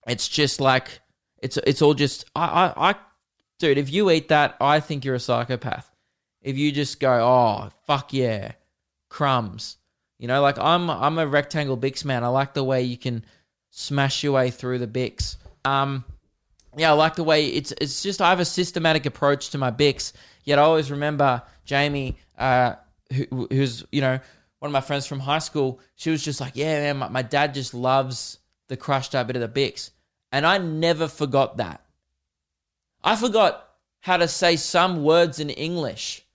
[0.07, 1.01] it's just like,
[1.41, 2.95] it's, it's all just, I, I, I,
[3.59, 5.91] dude, if you eat that, I think you're a psychopath
[6.45, 8.51] if you just go, oh fuck yeah,
[9.09, 9.77] crumbs.
[10.19, 12.23] You know, like I'm I'm a rectangle Bix man.
[12.23, 13.25] I like the way you can
[13.75, 15.38] smash your way through the Bix.
[15.63, 16.03] Um,
[16.77, 19.71] yeah, I like the way it's it's just I have a systematic approach to my
[19.71, 20.13] Bix.
[20.43, 22.75] Yet I always remember Jamie, uh,
[23.13, 24.19] who, who's you know
[24.59, 25.79] one of my friends from high school.
[25.95, 29.35] She was just like, yeah, man, my, my dad just loves the crushed up bit
[29.35, 29.91] of the Bix,
[30.31, 31.81] and I never forgot that.
[33.03, 36.25] I forgot how to say some words in English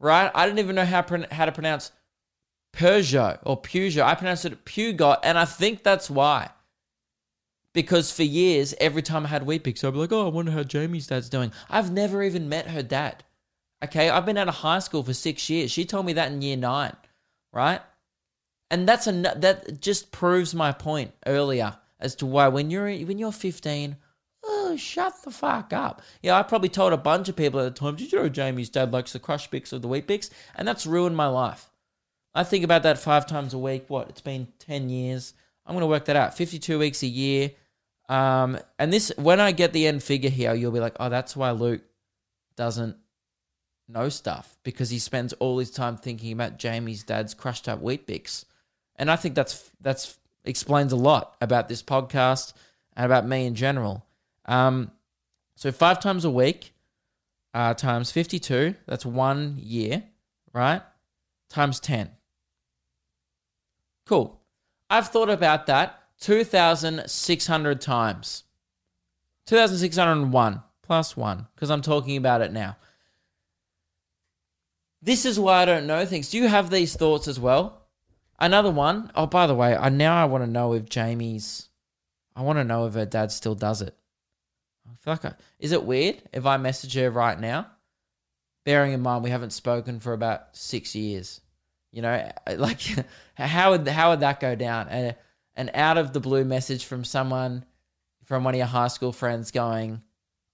[0.00, 0.30] right?
[0.34, 1.92] I didn't even know how how to pronounce
[2.72, 4.02] Peugeot or Peugeot.
[4.02, 6.50] I pronounced it Peugeot, and I think that's why.
[7.74, 10.62] Because for years, every time I had Bix, I'd be like, "Oh, I wonder how
[10.62, 13.24] Jamie's dad's doing." I've never even met her dad.
[13.84, 15.70] Okay, I've been out of high school for six years.
[15.70, 16.96] She told me that in year nine,
[17.52, 17.80] right?
[18.70, 23.18] And that's a that just proves my point earlier as to why when you're when
[23.18, 23.96] you're 15,
[24.44, 26.02] oh, shut the fuck up.
[26.22, 28.70] Yeah, I probably told a bunch of people at the time, did you know Jamie's
[28.70, 30.30] dad likes the crush bix of the Weet-Bix?
[30.54, 31.70] And that's ruined my life.
[32.34, 33.84] I think about that five times a week.
[33.88, 34.08] What?
[34.08, 35.34] It's been 10 years.
[35.68, 36.34] I'm going to work that out.
[36.34, 37.50] 52 weeks a year.
[38.08, 41.36] Um, and this, when I get the end figure here, you'll be like, oh, that's
[41.36, 41.82] why Luke
[42.56, 42.96] doesn't
[43.86, 48.46] know stuff because he spends all his time thinking about Jamie's dad's crushed up Weet-Bix.
[48.96, 52.54] And I think that's that's explains a lot about this podcast
[52.96, 54.04] and about me in general.
[54.46, 54.90] Um,
[55.54, 56.72] so five times a week,
[57.54, 58.74] uh, times fifty-two.
[58.86, 60.02] That's one year,
[60.52, 60.82] right?
[61.48, 62.10] Times ten.
[64.04, 64.37] Cool.
[64.90, 68.44] I've thought about that two thousand six hundred times.
[69.46, 72.76] Two thousand six hundred one plus one because I'm talking about it now.
[75.00, 76.30] This is why I don't know things.
[76.30, 77.86] Do you have these thoughts as well?
[78.40, 79.10] Another one.
[79.14, 81.68] Oh, by the way, I now I want to know if Jamie's.
[82.34, 83.96] I want to know if her dad still does it.
[85.06, 87.66] I like is it weird if I message her right now?
[88.64, 91.40] Bearing in mind we haven't spoken for about six years.
[91.92, 92.80] You know, like
[93.34, 94.88] how would how would that go down?
[94.88, 95.16] And
[95.56, 97.64] an out of the blue message from someone
[98.24, 100.02] from one of your high school friends going,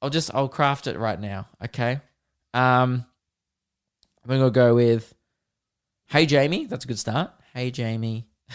[0.01, 2.01] I'll just I'll craft it right now, okay?
[2.53, 3.05] Um
[4.23, 5.15] I'm gonna go with
[6.07, 7.33] Hey Jamie, that's a good start.
[7.53, 8.27] Hey Jamie.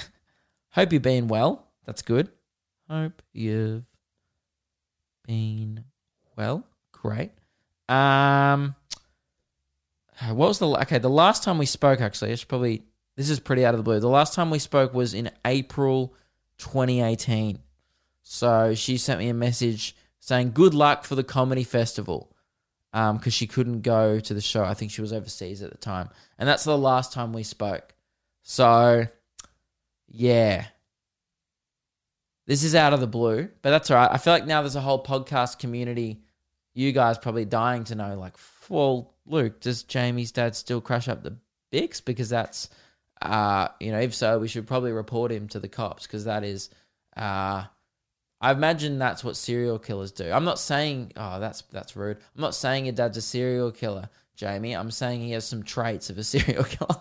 [0.72, 1.68] Hope you've been well.
[1.86, 2.30] That's good.
[2.90, 3.84] Hope you've
[5.28, 5.84] been
[6.38, 6.66] well.
[6.92, 7.32] Great.
[7.90, 8.76] Um
[10.28, 12.84] what was the okay, the last time we spoke actually, it's probably
[13.16, 14.00] this is pretty out of the blue.
[14.00, 16.14] The last time we spoke was in April
[16.58, 17.60] 2018.
[18.22, 22.32] So she sent me a message saying good luck for the comedy festival
[22.92, 24.64] because um, she couldn't go to the show.
[24.64, 27.94] I think she was overseas at the time, and that's the last time we spoke.
[28.44, 29.08] So,
[30.08, 30.66] yeah,
[32.48, 34.10] this is out of the blue, but that's all right.
[34.12, 36.24] I feel like now there's a whole podcast community.
[36.74, 38.36] You guys probably dying to know, like,
[38.70, 41.38] well, Luke, does Jamie's dad still crush up the
[41.72, 42.04] Bix?
[42.04, 42.70] Because that's,
[43.22, 46.44] uh, you know, if so, we should probably report him to the cops because that
[46.44, 46.70] is,
[47.16, 47.64] uh,
[48.42, 50.32] I imagine that's what serial killers do.
[50.32, 52.18] I'm not saying, oh, that's that's rude.
[52.18, 54.74] I'm not saying your dad's a serial killer, Jamie.
[54.74, 56.96] I'm saying he has some traits of a serial killer.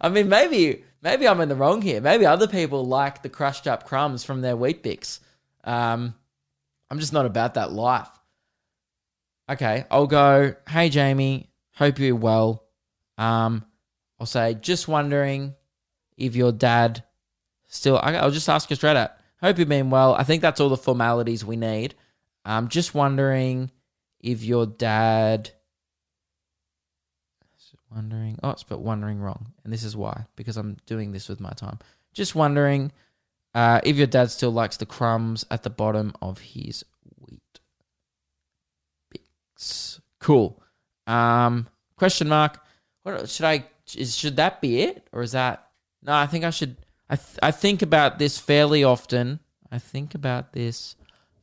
[0.00, 2.00] I mean, maybe maybe I'm in the wrong here.
[2.00, 5.18] Maybe other people like the crushed up crumbs from their Weet-Bix.
[5.64, 6.14] Um,
[6.90, 8.08] I'm just not about that life.
[9.48, 10.54] Okay, I'll go.
[10.68, 11.50] Hey, Jamie.
[11.74, 12.64] Hope you're well.
[13.18, 13.64] Um,
[14.18, 15.54] I'll say just wondering
[16.16, 17.04] if your dad
[17.68, 17.98] still.
[17.98, 19.12] I'll just ask you straight out.
[19.40, 20.14] Hope you've been well.
[20.14, 21.94] I think that's all the formalities we need.
[22.44, 23.70] I'm just wondering
[24.20, 25.50] if your dad
[27.96, 28.38] wondering.
[28.42, 31.50] Oh, it's but wondering wrong, and this is why because I'm doing this with my
[31.50, 31.78] time.
[32.12, 32.92] Just wondering
[33.54, 36.84] uh, if your dad still likes the crumbs at the bottom of his.
[40.20, 40.62] Cool.
[41.06, 42.60] Um, question mark.
[43.02, 43.64] What should I?
[43.94, 45.68] Is should that be it, or is that?
[46.02, 46.76] No, I think I should.
[47.08, 49.40] I th- I think about this fairly often.
[49.70, 50.96] I think about this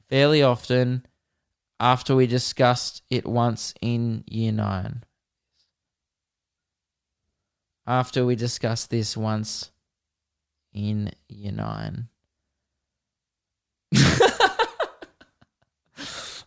[0.09, 1.05] fairly often
[1.79, 5.03] after we discussed it once in year nine
[7.85, 9.71] after we discussed this once
[10.73, 12.07] in year nine.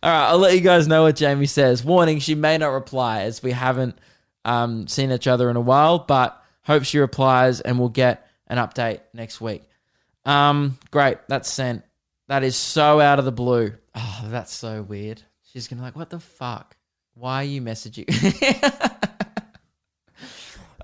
[0.07, 1.83] All right, I'll let you guys know what Jamie says.
[1.83, 3.99] Warning, she may not reply as we haven't
[4.45, 8.59] um, seen each other in a while, but hope she replies and we'll get an
[8.59, 9.64] update next week.
[10.25, 11.83] Um, great, that's sent.
[12.29, 13.73] That is so out of the blue.
[13.97, 15.23] Oh, that's so weird.
[15.42, 16.77] She's gonna be like, what the fuck?
[17.14, 18.07] Why are you messaging?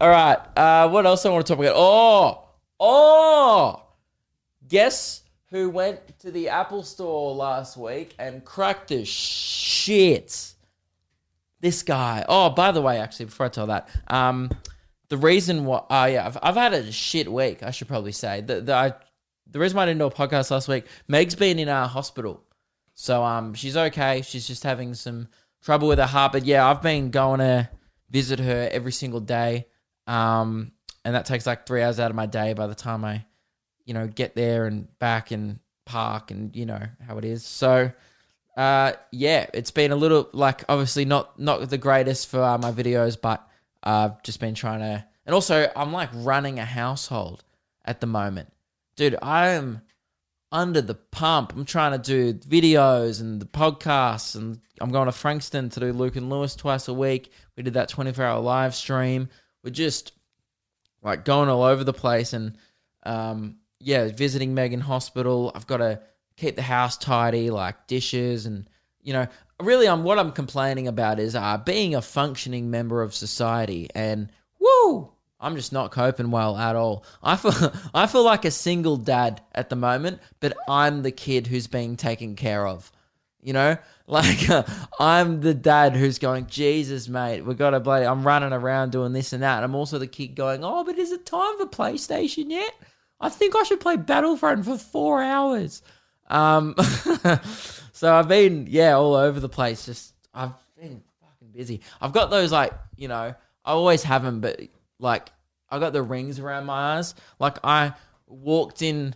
[0.01, 0.39] All right.
[0.57, 1.77] Uh, what else I want to talk about?
[1.77, 2.49] Oh,
[2.81, 3.85] oh.
[4.67, 5.22] Guess
[5.53, 10.55] who went to the Apple store last week and cracked the shit?
[11.61, 12.25] This guy.
[12.29, 14.51] Oh, by the way, actually, before I tell that, um,
[15.11, 17.62] the reason why, oh yeah, I've, I've had a shit week.
[17.62, 18.95] I should probably say the the, I,
[19.49, 20.87] the reason why I didn't do a podcast last week.
[21.07, 22.43] Meg's been in a hospital,
[22.95, 24.22] so um, she's okay.
[24.22, 25.29] She's just having some
[25.62, 27.68] trouble with her heart, but yeah, I've been going to
[28.11, 29.66] visit her every single day.
[30.07, 30.72] Um,
[31.05, 33.24] and that takes like three hours out of my day by the time I,
[33.85, 37.45] you know, get there and back and park and you know how it is.
[37.45, 37.93] So,
[38.57, 42.72] uh, yeah, it's been a little like obviously not not the greatest for uh, my
[42.72, 43.47] videos, but
[43.83, 47.45] I've just been trying to, and also I'm like running a household
[47.85, 48.53] at the moment,
[48.97, 49.16] dude.
[49.22, 49.83] I am
[50.53, 51.55] under the pump.
[51.55, 55.93] I'm trying to do videos and the podcasts, and I'm going to Frankston to do
[55.93, 57.33] Luke and Lewis twice a week.
[57.57, 59.28] We did that 24 hour live stream.
[59.64, 60.12] We're just
[61.03, 62.57] like going all over the place, and
[63.05, 65.53] um, yeah, visiting Megan hospital.
[65.55, 66.01] I've got to
[66.37, 68.68] keep the house tidy, like dishes, and
[69.03, 69.26] you know,
[69.61, 74.30] really, I'm what I'm complaining about is uh, being a functioning member of society, and
[74.59, 75.11] woo.
[75.43, 77.05] I'm just not coping well at all.
[77.20, 77.53] I feel
[77.95, 81.97] I feel like a single dad at the moment, but I'm the kid who's being
[81.97, 82.93] taken care of.
[83.43, 83.76] You know,
[84.07, 84.62] like uh,
[85.01, 88.07] I'm the dad who's going, Jesus, mate, we got to bloody.
[88.07, 89.57] I'm running around doing this and that.
[89.57, 92.72] And I'm also the kid going, Oh, but is it time for PlayStation yet?
[93.23, 95.81] I think I should play Battlefront for four hours.
[96.29, 96.75] Um,
[97.93, 99.87] so I've been yeah all over the place.
[99.87, 101.81] Just I've been fucking busy.
[102.01, 104.61] I've got those like you know I always have them, but
[104.99, 105.31] like
[105.70, 107.14] I got the rings around my eyes.
[107.39, 107.95] Like I
[108.27, 109.14] walked in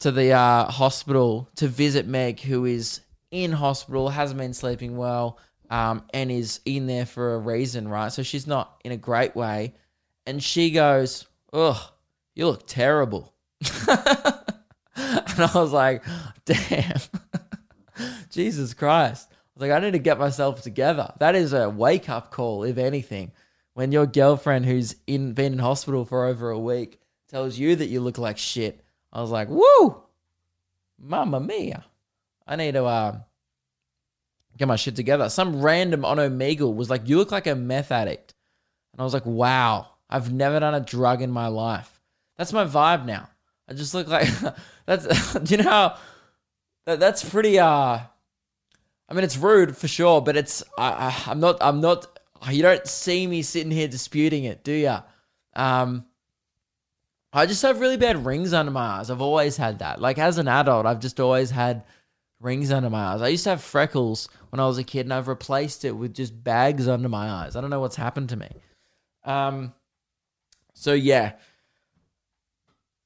[0.00, 5.38] to the uh, hospital to visit Meg, who is in hospital, hasn't been sleeping well,
[5.70, 8.12] um, and is in there for a reason, right?
[8.12, 9.74] So she's not in a great way,
[10.26, 11.80] and she goes, "Ugh,
[12.34, 13.34] you look terrible,"
[13.88, 16.02] and I was like,
[16.44, 17.00] "Damn."
[18.30, 19.28] Jesus Christ.
[19.30, 21.12] I was like, I need to get myself together.
[21.18, 23.32] That is a wake up call, if anything.
[23.74, 27.86] When your girlfriend who's in been in hospital for over a week tells you that
[27.86, 28.84] you look like shit.
[29.12, 30.02] I was like, woo!
[30.98, 31.84] Mamma mia.
[32.46, 33.18] I need to uh,
[34.56, 35.28] get my shit together.
[35.28, 38.34] Some random on Omegle was like, you look like a meth addict.
[38.92, 41.99] And I was like, wow, I've never done a drug in my life.
[42.40, 43.28] That's my vibe now.
[43.68, 44.26] I just look like
[44.86, 45.98] that's you know how
[46.86, 51.40] that, that's pretty uh I mean it's rude for sure, but it's I, I I'm
[51.40, 52.06] not I'm not
[52.50, 55.02] you don't see me sitting here disputing it, do ya?
[55.54, 56.06] Um
[57.30, 59.10] I just have really bad rings under my eyes.
[59.10, 60.00] I've always had that.
[60.00, 61.84] Like as an adult, I've just always had
[62.40, 63.20] rings under my eyes.
[63.20, 66.14] I used to have freckles when I was a kid and I've replaced it with
[66.14, 67.54] just bags under my eyes.
[67.54, 68.48] I don't know what's happened to me.
[69.24, 69.74] Um
[70.72, 71.34] so yeah.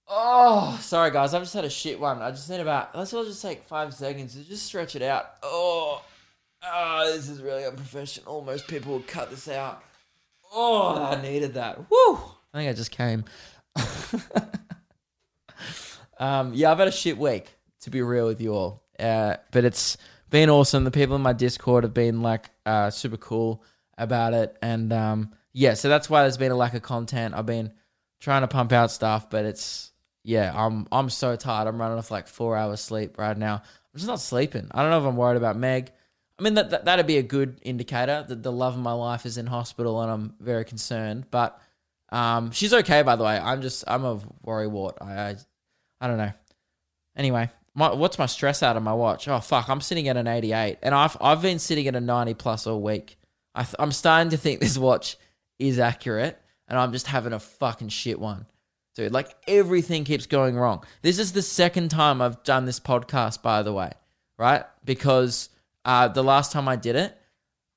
[0.08, 1.32] Oh, sorry guys.
[1.34, 2.20] I've just had a shit one.
[2.20, 5.26] I just need about let's all just take five seconds to just stretch it out.
[5.42, 6.02] Oh,
[6.62, 8.42] oh, this is really unprofessional.
[8.42, 9.82] Most people would cut this out.
[10.52, 11.78] Oh, I needed that.
[11.90, 12.14] Woo!
[12.52, 13.24] I think I just came.
[16.18, 18.84] um, yeah, I've had a shit week to be real with you all.
[18.98, 19.96] Uh, but it's
[20.30, 20.84] been awesome.
[20.84, 23.64] The people in my Discord have been like uh, super cool
[23.96, 27.34] about it, and um, yeah, so that's why there's been a lack of content.
[27.34, 27.72] I've been
[28.20, 29.90] trying to pump out stuff, but it's
[30.24, 31.68] yeah, I'm I'm so tired.
[31.68, 33.56] I'm running off like four hours sleep right now.
[33.56, 34.68] I'm just not sleeping.
[34.72, 35.92] I don't know if I'm worried about Meg.
[36.38, 39.26] I mean that, that that'd be a good indicator that the love of my life
[39.26, 41.26] is in hospital, and I'm very concerned.
[41.30, 41.60] But
[42.08, 43.38] um, she's okay, by the way.
[43.38, 44.94] I'm just I'm a worrywart.
[45.00, 45.36] I I,
[46.00, 46.32] I don't know.
[47.16, 49.28] Anyway, my, what's my stress out of my watch?
[49.28, 52.34] Oh fuck, I'm sitting at an 88, and I've I've been sitting at a 90
[52.34, 53.18] plus all week.
[53.54, 55.16] I th- I'm starting to think this watch
[55.58, 58.46] is accurate, and I'm just having a fucking shit one,
[58.94, 59.12] dude.
[59.12, 60.84] Like everything keeps going wrong.
[61.02, 63.92] This is the second time I've done this podcast, by the way,
[64.38, 64.64] right?
[64.84, 65.48] Because
[65.84, 67.16] uh, the last time I did it,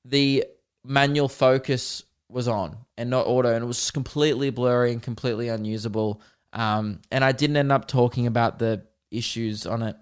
[0.04, 0.44] the
[0.84, 6.20] manual focus was on and not auto, and it was completely blurry and completely unusable.
[6.52, 9.96] Um, and I didn't end up talking about the issues on it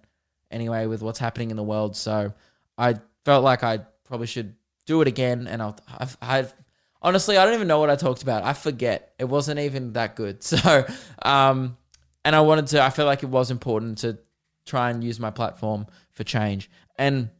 [0.50, 1.96] anyway with what's happening in the world.
[1.96, 2.32] So
[2.78, 4.54] I felt like I probably should
[4.86, 5.46] do it again.
[5.46, 6.54] And I'll, I've, I've
[7.02, 8.44] honestly, I don't even know what I talked about.
[8.44, 9.14] I forget.
[9.18, 10.42] It wasn't even that good.
[10.42, 10.86] So,
[11.22, 11.76] um,
[12.24, 14.18] and I wanted to, I felt like it was important to
[14.64, 16.70] try and use my platform for change.
[16.96, 17.30] And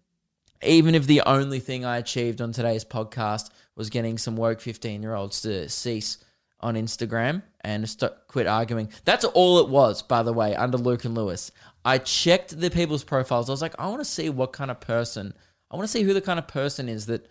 [0.62, 5.02] even if the only thing I achieved on today's podcast was getting some woke 15
[5.02, 6.18] year olds to cease
[6.60, 8.88] on Instagram and st- quit arguing.
[9.04, 11.50] That's all it was, by the way, under Luke and Lewis.
[11.84, 13.48] I checked the people's profiles.
[13.48, 15.34] I was like, I want to see what kind of person,
[15.70, 17.28] I want to see who the kind of person is that,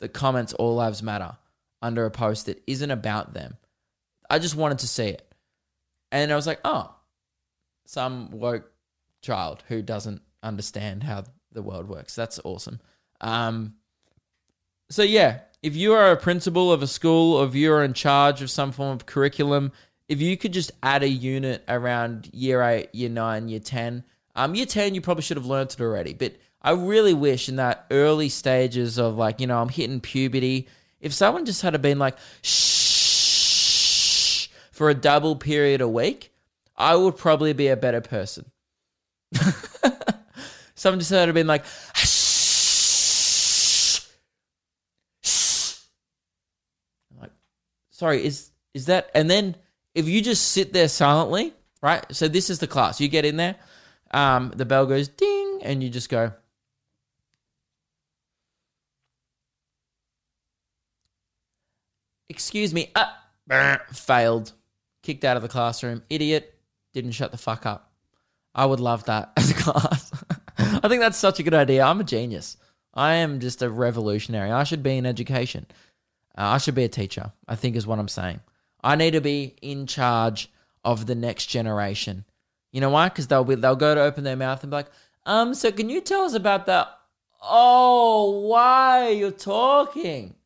[0.00, 1.36] that comments All Lives Matter
[1.82, 3.56] under a post that isn't about them.
[4.28, 5.32] I just wanted to see it.
[6.10, 6.94] And I was like, oh,
[7.86, 8.70] some woke
[9.22, 12.14] child who doesn't understand how the world works.
[12.14, 12.80] That's awesome.
[13.20, 13.74] Um,
[14.90, 18.42] so yeah, if you are a principal of a school, or if you're in charge
[18.42, 19.72] of some form of curriculum,
[20.08, 24.04] if you could just add a unit around year eight, year nine, year ten,
[24.36, 26.14] um, year ten, you probably should have learnt it already.
[26.14, 30.68] But I really wish in that early stages of like, you know, I'm hitting puberty,
[31.00, 36.32] if someone just had been like, shh, for a double period a week,
[36.76, 38.50] I would probably be a better person.
[40.74, 44.00] someone just had been like, shh,
[45.22, 45.78] shh.
[47.12, 47.30] I'm like,
[47.90, 49.10] sorry, is is that?
[49.14, 49.56] And then
[49.94, 52.04] if you just sit there silently, right?
[52.14, 53.00] So this is the class.
[53.00, 53.56] You get in there,
[54.10, 56.32] Um, the bell goes ding, and you just go.
[62.38, 62.92] Excuse me.
[62.94, 64.52] Uh, failed.
[65.02, 66.04] Kicked out of the classroom.
[66.08, 66.54] Idiot.
[66.94, 67.90] Didn't shut the fuck up.
[68.54, 70.12] I would love that as a class.
[70.58, 71.82] I think that's such a good idea.
[71.82, 72.56] I'm a genius.
[72.94, 74.52] I am just a revolutionary.
[74.52, 75.66] I should be in education.
[76.36, 78.38] Uh, I should be a teacher, I think is what I'm saying.
[78.84, 80.48] I need to be in charge
[80.84, 82.24] of the next generation.
[82.70, 83.08] You know why?
[83.08, 84.90] Because they'll be they'll go to open their mouth and be like,
[85.26, 86.88] um, so can you tell us about that?
[87.42, 90.36] Oh, why you're talking?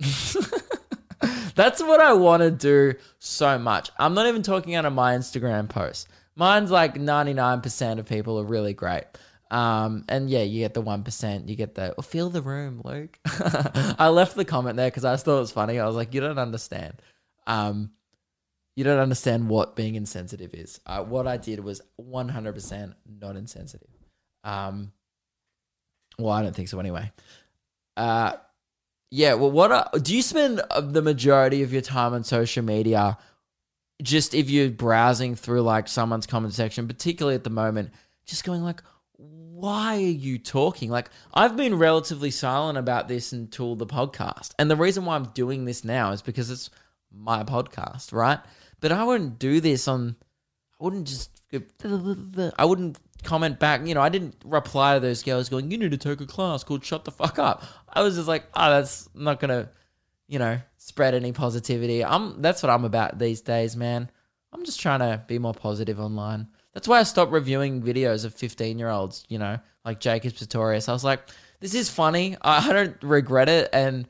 [1.54, 3.90] That's what I want to do so much.
[3.98, 6.08] I'm not even talking out of my Instagram post.
[6.36, 9.04] Mine's like 99% of people are really great.
[9.50, 13.18] Um, and yeah, you get the 1%, you get the, oh, feel the room, Luke.
[13.98, 15.78] I left the comment there because I thought it was funny.
[15.78, 17.02] I was like, you don't understand.
[17.46, 17.90] Um,
[18.76, 20.80] you don't understand what being insensitive is.
[20.86, 23.90] Uh, what I did was 100% not insensitive.
[24.44, 24.92] Um,
[26.18, 27.10] well, I don't think so anyway.
[27.96, 28.34] Uh,
[29.10, 32.64] yeah, well, what are, do you spend uh, the majority of your time on social
[32.64, 33.18] media?
[34.02, 37.90] Just if you're browsing through like someone's comment section, particularly at the moment,
[38.24, 38.82] just going like,
[39.16, 40.90] why are you talking?
[40.90, 44.52] Like, I've been relatively silent about this until the podcast.
[44.58, 46.70] And the reason why I'm doing this now is because it's
[47.12, 48.38] my podcast, right?
[48.80, 50.16] But I wouldn't do this on,
[50.80, 53.86] I wouldn't just, I wouldn't comment back.
[53.86, 56.64] You know, I didn't reply to those girls going, you need to take a class
[56.64, 57.64] called Shut the Fuck Up.
[57.88, 59.68] I was just like, oh, that's not to,
[60.28, 62.04] you know, spread any positivity.
[62.04, 64.10] I'm, that's what I'm about these days, man.
[64.52, 66.48] I'm just trying to be more positive online.
[66.72, 70.88] That's why I stopped reviewing videos of 15 year olds, you know, like Jacob Sartorius.
[70.88, 71.20] I was like,
[71.60, 72.36] this is funny.
[72.42, 73.68] I, I don't regret it.
[73.72, 74.06] And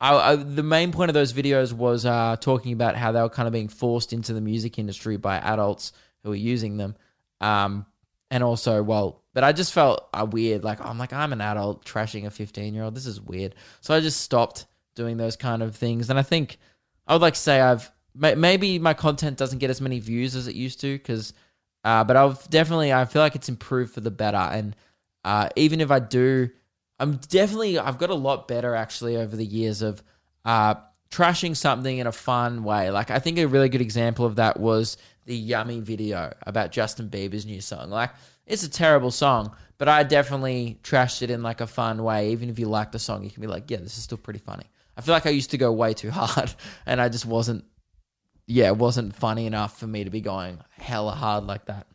[0.00, 3.28] I, I, the main point of those videos was uh, talking about how they were
[3.28, 5.92] kind of being forced into the music industry by adults
[6.22, 6.96] who were using them.
[7.40, 7.86] Um,
[8.30, 10.64] and also, well, but I just felt uh, weird.
[10.64, 12.94] Like, I'm like, I'm an adult trashing a 15 year old.
[12.94, 13.54] This is weird.
[13.80, 16.10] So I just stopped doing those kind of things.
[16.10, 16.58] And I think
[17.06, 20.48] I would like to say I've maybe my content doesn't get as many views as
[20.48, 21.32] it used to because
[21.84, 24.36] uh, but I've definitely, I feel like it's improved for the better.
[24.36, 24.76] And
[25.24, 26.50] uh, even if I do,
[26.98, 30.02] I'm definitely, I've got a lot better actually over the years of
[30.44, 30.74] uh,
[31.10, 32.90] trashing something in a fun way.
[32.90, 34.96] Like, I think a really good example of that was
[35.26, 37.90] the Yummy video about Justin Bieber's new song.
[37.90, 38.10] Like,
[38.46, 42.32] it's a terrible song, but I definitely trashed it in like a fun way.
[42.32, 44.40] Even if you like the song, you can be like, yeah, this is still pretty
[44.40, 44.64] funny.
[44.96, 46.52] I feel like I used to go way too hard
[46.86, 47.64] and I just wasn't
[48.48, 51.86] yeah, it wasn't funny enough for me to be going hella hard like that.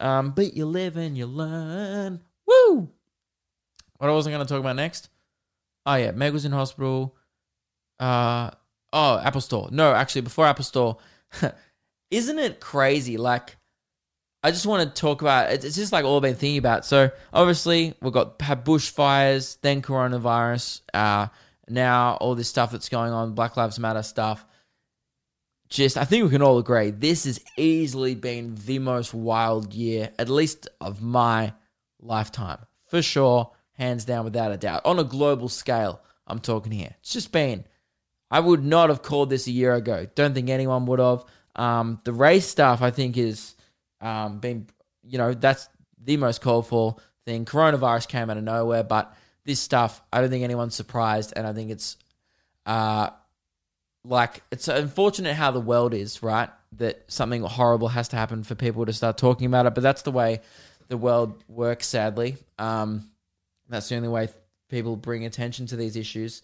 [0.00, 2.20] Um, but you live and you learn.
[2.46, 2.90] Woo!
[3.98, 5.10] What I wasn't going to talk about next?
[5.84, 7.14] Oh, yeah, Meg was in hospital.
[8.02, 8.50] Uh,
[8.92, 9.68] oh, Apple Store.
[9.70, 10.98] No, actually, before Apple Store,
[12.10, 13.16] isn't it crazy?
[13.16, 13.56] Like,
[14.42, 16.84] I just want to talk about it's just like all I've been thinking about.
[16.84, 21.28] So, obviously, we've got had bushfires, then coronavirus, uh,
[21.68, 24.44] now all this stuff that's going on, Black Lives Matter stuff
[25.72, 30.10] just I think we can all agree this has easily been the most wild year,
[30.18, 31.54] at least of my
[32.00, 32.58] lifetime.
[32.86, 34.82] For sure, hands down without a doubt.
[34.84, 36.94] On a global scale, I'm talking here.
[37.00, 37.64] It's just been
[38.32, 40.08] I would not have called this a year ago.
[40.14, 41.24] Don't think anyone would have.
[41.54, 43.54] Um, the race stuff I think is
[44.00, 44.66] um, been
[45.04, 45.68] you know, that's
[46.02, 47.44] the most called for thing.
[47.44, 49.14] Coronavirus came out of nowhere, but
[49.44, 51.96] this stuff I don't think anyone's surprised and I think it's
[52.64, 53.10] uh
[54.04, 56.48] like it's unfortunate how the world is, right?
[56.78, 60.02] That something horrible has to happen for people to start talking about it, but that's
[60.02, 60.40] the way
[60.88, 61.86] the world works.
[61.86, 63.10] Sadly, um,
[63.68, 64.28] that's the only way
[64.70, 66.42] people bring attention to these issues.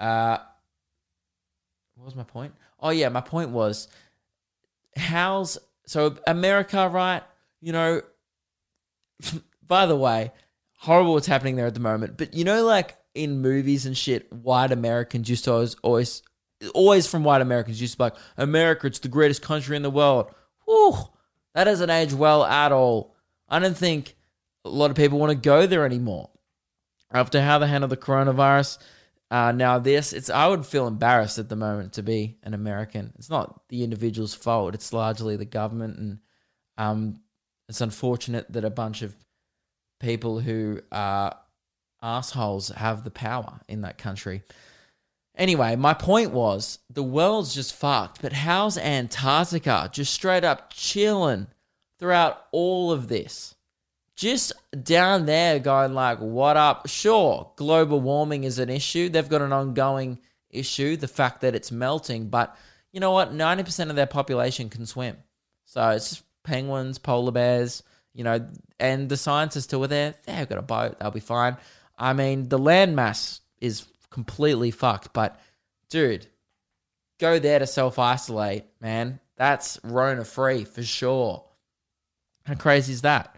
[0.00, 0.38] Uh,
[1.98, 2.54] what was my point?
[2.80, 3.88] Oh yeah, my point was
[4.96, 7.22] how's so America, right?
[7.60, 8.02] You know,
[9.66, 10.32] by the way,
[10.76, 12.16] horrible what's happening there at the moment.
[12.16, 16.22] But you know, like in movies and shit, white Americans used to always, always
[16.74, 19.90] always from white Americans used to be like, America, it's the greatest country in the
[19.90, 20.32] world.
[20.66, 20.96] Whew,
[21.54, 23.16] that doesn't age well at all.
[23.48, 24.14] I don't think
[24.64, 26.30] a lot of people want to go there anymore.
[27.10, 28.78] After how they handle the coronavirus,
[29.30, 33.12] uh, now this, it's I would feel embarrassed at the moment to be an American.
[33.18, 34.74] It's not the individual's fault.
[34.74, 36.18] It's largely the government, and
[36.78, 37.20] um,
[37.68, 39.14] it's unfortunate that a bunch of
[40.00, 41.36] people who are
[42.00, 44.42] assholes have the power in that country.
[45.36, 51.48] Anyway, my point was the world's just fucked, but how's Antarctica just straight up chilling
[51.98, 53.54] throughout all of this?
[54.18, 54.52] Just
[54.82, 56.88] down there going like, what up?
[56.88, 59.08] Sure, global warming is an issue.
[59.08, 60.18] They've got an ongoing
[60.50, 62.56] issue, the fact that it's melting, but
[62.90, 63.32] you know what?
[63.32, 65.18] 90% of their population can swim.
[65.66, 68.44] So it's just penguins, polar bears, you know,
[68.80, 71.56] and the scientists who were there, they've got a boat, they'll be fine.
[71.96, 75.38] I mean, the landmass is completely fucked, but
[75.90, 76.26] dude,
[77.20, 79.20] go there to self isolate, man.
[79.36, 81.44] That's Rona free for sure.
[82.46, 83.37] How crazy is that?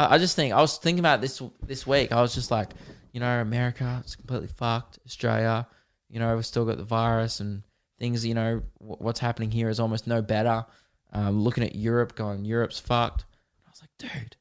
[0.00, 2.12] I, I just think I was thinking about this this week.
[2.12, 2.70] I was just like,
[3.12, 4.98] you know, America it's completely fucked.
[5.06, 5.66] Australia,
[6.08, 7.62] you know, we've still got the virus and
[7.98, 8.24] things.
[8.24, 10.64] You know, wh- what's happening here is almost no better.
[11.12, 13.24] Um, looking at Europe, going, Europe's fucked.
[13.66, 14.36] I was like, dude,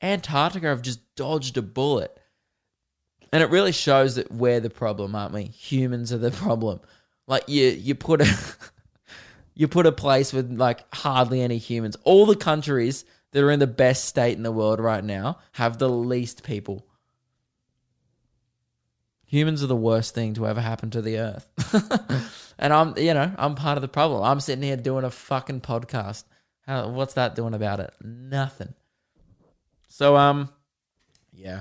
[0.00, 2.16] Antarctica have just dodged a bullet.
[3.32, 5.44] And it really shows that we're the problem, aren't we?
[5.44, 6.80] Humans are the problem.
[7.26, 8.32] Like you, you put a,
[9.54, 11.96] you put a place with like hardly any humans.
[12.04, 13.04] All the countries
[13.36, 16.86] that are in the best state in the world right now have the least people.
[19.26, 22.54] Humans are the worst thing to ever happen to the earth.
[22.58, 24.22] and I'm, you know, I'm part of the problem.
[24.22, 26.24] I'm sitting here doing a fucking podcast.
[26.62, 27.92] How, what's that doing about it?
[28.02, 28.72] Nothing.
[29.88, 30.48] So, um,
[31.30, 31.60] yeah.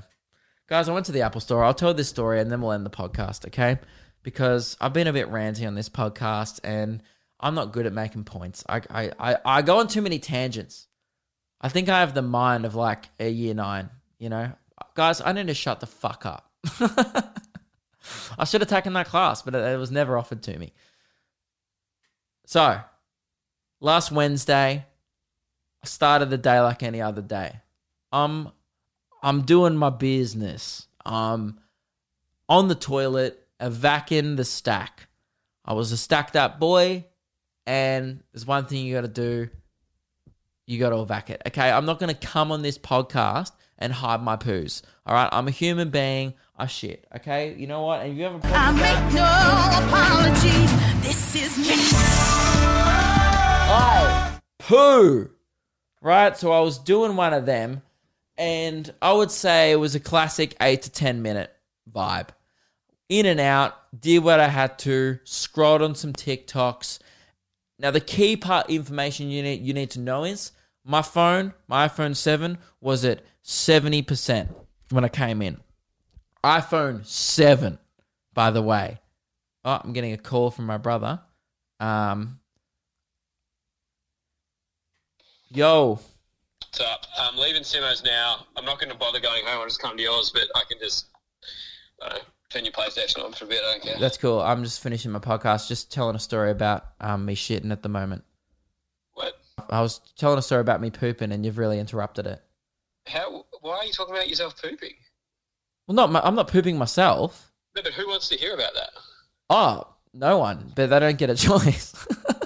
[0.68, 1.62] Guys, I went to the Apple store.
[1.62, 3.80] I'll tell this story and then we'll end the podcast, okay?
[4.24, 7.04] Because I've been a bit ranty on this podcast and
[7.38, 8.64] I'm not good at making points.
[8.70, 10.88] I, I, I, I go on too many tangents.
[11.66, 13.90] I think I have the mind of like a year nine,
[14.20, 14.52] you know?
[14.94, 16.52] Guys, I need to shut the fuck up.
[18.38, 20.74] I should have taken that class, but it, was never offered to me.
[22.46, 22.80] So,
[23.82, 24.86] last Wednesday,
[25.82, 27.62] I started the day like any other day.
[28.12, 28.50] I'm
[29.24, 30.86] I'm doing my business.
[31.04, 31.60] I'm
[32.48, 35.08] on the toilet, a vacuum the stack.
[35.66, 37.06] I was a stacked up boy,
[37.66, 39.50] and there's one thing you gotta do.
[40.66, 41.42] You gotta evac it.
[41.48, 41.70] Okay.
[41.70, 44.82] I'm not gonna come on this podcast and hide my poos.
[45.08, 45.30] Alright.
[45.32, 46.34] I'm a human being.
[46.58, 47.06] I shit.
[47.16, 47.56] Okay.
[47.56, 48.02] You know what?
[48.02, 49.24] And you have a problem I make no
[49.88, 50.72] apologies.
[51.04, 51.76] This is me.
[53.68, 55.30] I poo.
[56.02, 56.36] Right?
[56.38, 57.82] So I was doing one of them,
[58.38, 61.52] and I would say it was a classic eight to 10 minute
[61.92, 62.30] vibe.
[63.10, 67.00] In and out, did what I had to, scrolled on some TikToks.
[67.78, 70.52] Now, the key part information you need, you need to know is
[70.86, 74.50] my phone, my iPhone 7, was at 70%
[74.92, 75.58] when I came in.
[76.44, 77.78] iPhone 7,
[78.34, 79.00] by the way.
[79.66, 81.20] Oh, I'm getting a call from my brother.
[81.80, 82.40] Um,
[85.50, 86.00] yo,
[86.60, 87.06] What's up?
[87.18, 88.46] I'm leaving Simo's now.
[88.58, 89.62] I'm not going to bother going home.
[89.62, 91.06] I'll just come to yours, but I can just
[92.50, 93.62] turn your PlayStation on for a bit.
[93.66, 93.96] I don't care.
[94.00, 94.42] that's cool.
[94.42, 97.90] I'm just finishing my podcast, just telling a story about um, me shitting at the
[97.90, 98.24] moment.
[99.14, 99.34] What?
[99.70, 102.42] I was telling a story about me pooping, and you've really interrupted it.
[103.08, 103.46] How?
[103.62, 104.94] Why are you talking about yourself pooping?
[105.88, 107.52] Well, not my, I'm not pooping myself.
[107.76, 108.90] No, but who wants to hear about that?
[109.50, 111.94] Oh, no one, but they don't get a choice.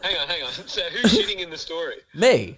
[0.03, 0.51] Hang on, hang on.
[0.51, 1.95] So who's shitting in the story?
[2.13, 2.57] me.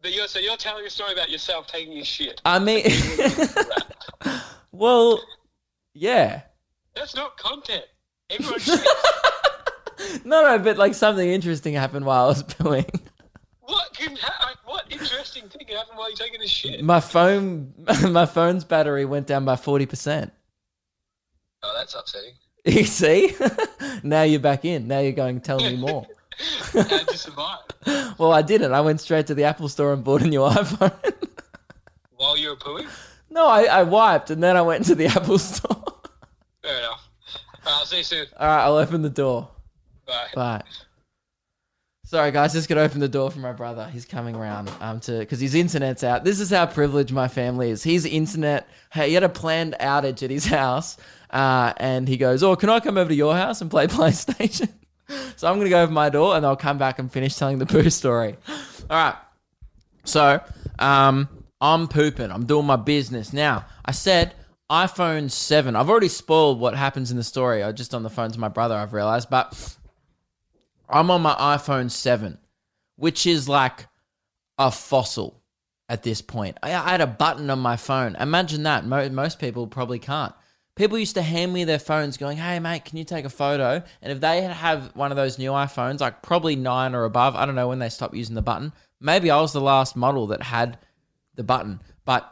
[0.00, 2.40] But you're, so you're telling a story about yourself taking a shit.
[2.44, 2.86] I mean,
[4.72, 5.20] well,
[5.98, 6.42] yeah.
[6.94, 7.84] That's not content.
[8.30, 8.60] Everyone.
[10.24, 13.00] No, no, but like something interesting happened while I was pooing.
[13.60, 16.82] what can ha- what interesting thing happened while you're taking a shit?
[16.84, 17.74] My phone,
[18.08, 20.32] my phone's battery went down by forty percent.
[21.62, 22.34] Oh, that's upsetting.
[22.64, 23.34] You see?
[24.02, 24.86] now you're back in.
[24.86, 26.06] Now you're going, tell me more.
[26.72, 27.60] How'd you survive?
[28.18, 28.72] well, I didn't.
[28.72, 30.92] I went straight to the Apple store and bought a new iPhone.
[32.16, 32.86] While you were pooing?
[33.30, 35.84] No, I, I wiped and then I went to the Apple store.
[36.62, 37.08] Fair enough.
[37.66, 38.26] I'll see you soon.
[38.38, 39.48] All right, I'll open the door.
[40.06, 40.28] Bye.
[40.34, 40.62] Bye.
[42.08, 43.86] Sorry, guys, just gonna open the door for my brother.
[43.92, 46.24] He's coming around um to because his internet's out.
[46.24, 47.82] This is how privileged my family is.
[47.82, 50.96] His internet, hey, he had a planned outage at his house,
[51.30, 54.70] uh, and he goes, "Oh, can I come over to your house and play PlayStation?"
[55.36, 57.66] so I'm gonna go over my door, and I'll come back and finish telling the
[57.66, 58.36] poo story.
[58.88, 59.16] All right.
[60.04, 60.40] So,
[60.78, 61.28] um,
[61.60, 62.30] I'm pooping.
[62.30, 63.66] I'm doing my business now.
[63.84, 64.34] I said
[64.70, 65.76] iPhone seven.
[65.76, 67.62] I've already spoiled what happens in the story.
[67.62, 68.74] I just on the phone to my brother.
[68.76, 69.76] I've realized, but
[70.88, 72.38] I'm on my iPhone 7,
[72.96, 73.86] which is like
[74.56, 75.42] a fossil
[75.88, 76.56] at this point.
[76.62, 78.16] I, I had a button on my phone.
[78.16, 78.86] Imagine that.
[78.86, 80.34] Mo- most people probably can't.
[80.76, 83.82] People used to hand me their phones going, hey, mate, can you take a photo?
[84.00, 87.34] And if they had have one of those new iPhones, like probably nine or above,
[87.34, 88.72] I don't know when they stopped using the button.
[89.00, 90.78] Maybe I was the last model that had
[91.38, 91.80] the button.
[92.04, 92.30] But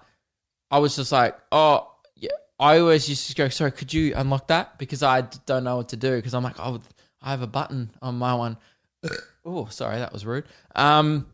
[0.70, 2.28] I was just like, oh, yeah.
[2.60, 4.78] I always used to go, sorry, could you unlock that?
[4.78, 6.16] Because I don't know what to do.
[6.16, 6.82] Because I'm like, oh,
[7.22, 8.58] I have a button on my one.
[9.44, 10.44] oh, sorry, that was rude.
[10.74, 11.26] Um,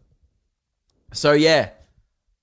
[1.12, 1.70] so yeah,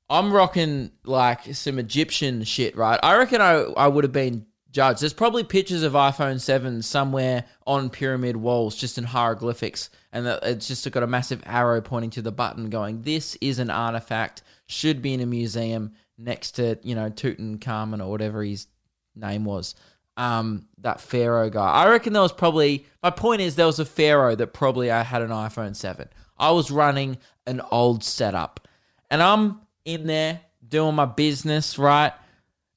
[0.09, 2.99] I'm rocking like some Egyptian shit, right?
[3.01, 5.01] I reckon I I would have been judged.
[5.01, 10.67] There's probably pictures of iPhone 7 somewhere on pyramid walls, just in hieroglyphics, and it's
[10.67, 14.43] just got a massive arrow pointing to the button, going, "This is an artifact.
[14.69, 18.67] Should be in a museum next to you know Tutankhamun or whatever his
[19.15, 19.75] name was."
[20.17, 21.65] Um, that Pharaoh guy.
[21.65, 22.85] I reckon there was probably.
[23.01, 26.07] My point is, there was a Pharaoh that probably I had an iPhone 7.
[26.37, 28.67] I was running an old setup,
[29.09, 32.13] and I'm in there doing my business, right?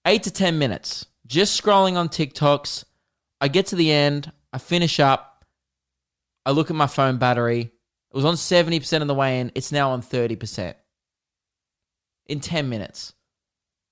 [0.06, 2.84] Eight to 10 minutes, just scrolling on TikToks.
[3.40, 5.44] I get to the end, I finish up,
[6.44, 7.60] I look at my phone battery.
[7.60, 10.74] It was on 70% of the way in, it's now on 30%.
[12.26, 13.14] In 10 minutes.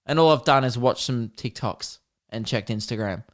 [0.06, 1.98] And all I've done is watch some TikToks
[2.30, 3.24] and checked Instagram.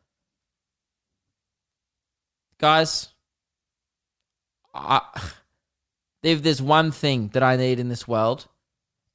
[2.58, 3.08] Guys,
[4.74, 5.00] I,
[6.22, 8.46] if there's one thing that I need in this world,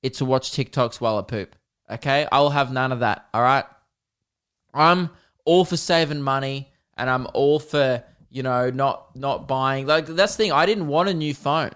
[0.01, 1.55] it's to watch TikToks while I poop.
[1.89, 2.27] Okay?
[2.32, 3.27] I'll have none of that.
[3.34, 3.65] All right?
[4.73, 5.09] I'm
[5.45, 10.36] all for saving money and I'm all for, you know, not not buying like that's
[10.36, 10.51] the thing.
[10.51, 11.71] I didn't want a new phone.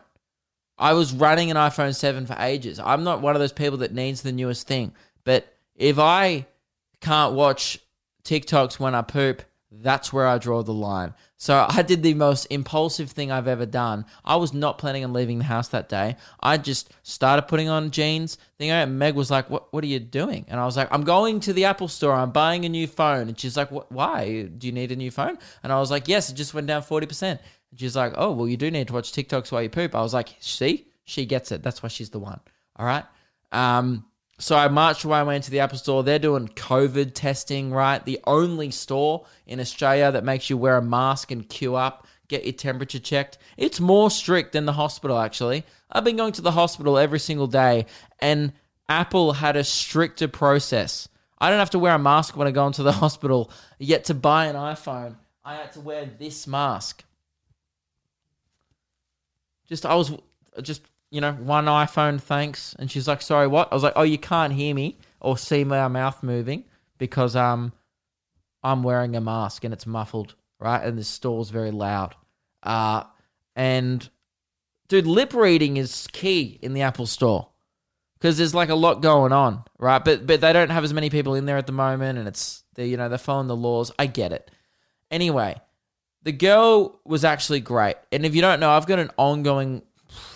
[0.77, 2.79] I was running an iPhone 7 for ages.
[2.79, 4.93] I'm not one of those people that needs the newest thing.
[5.23, 6.45] But if I
[7.01, 7.79] can't watch
[8.23, 11.13] TikToks when I poop, that's where I draw the line.
[11.37, 14.05] So I did the most impulsive thing I've ever done.
[14.23, 16.15] I was not planning on leaving the house that day.
[16.39, 18.37] I just started putting on jeans.
[18.57, 19.71] Thing and Meg was like, "What?
[19.73, 22.13] What are you doing?" And I was like, "I'm going to the Apple Store.
[22.13, 23.91] I'm buying a new phone." And she's like, "What?
[23.91, 24.43] Why?
[24.43, 26.81] Do you need a new phone?" And I was like, "Yes, it just went down
[26.81, 27.41] forty percent."
[27.75, 30.13] She's like, "Oh, well, you do need to watch TikToks while you poop." I was
[30.13, 31.63] like, "See, she gets it.
[31.63, 32.39] That's why she's the one."
[32.77, 33.05] All right.
[33.51, 34.05] Um,
[34.37, 36.03] so I marched away, I went to the Apple Store.
[36.03, 38.03] They're doing COVID testing, right?
[38.03, 42.43] The only store in Australia that makes you wear a mask and queue up, get
[42.43, 43.37] your temperature checked.
[43.55, 45.63] It's more strict than the hospital, actually.
[45.89, 47.85] I've been going to the hospital every single day,
[48.19, 48.51] and
[48.89, 51.07] Apple had a stricter process.
[51.39, 54.13] I don't have to wear a mask when I go into the hospital, yet to
[54.13, 55.15] buy an iPhone,
[55.45, 57.05] I had to wear this mask.
[59.67, 60.11] Just, I was
[60.61, 62.75] just you know, one iPhone, thanks.
[62.77, 63.69] And she's like, sorry, what?
[63.71, 66.65] I was like, oh, you can't hear me or see my mouth moving
[66.97, 67.71] because um,
[68.63, 70.83] I'm wearing a mask and it's muffled, right?
[70.83, 72.15] And this store's very loud.
[72.63, 73.03] Uh,
[73.55, 74.07] and
[74.87, 77.47] dude, lip reading is key in the Apple Store
[78.15, 80.03] because there's like a lot going on, right?
[80.03, 82.63] But but they don't have as many people in there at the moment, and it's
[82.73, 83.91] they you know they're following the laws.
[83.97, 84.51] I get it.
[85.11, 85.55] Anyway,
[86.25, 89.81] the girl was actually great, and if you don't know, I've got an ongoing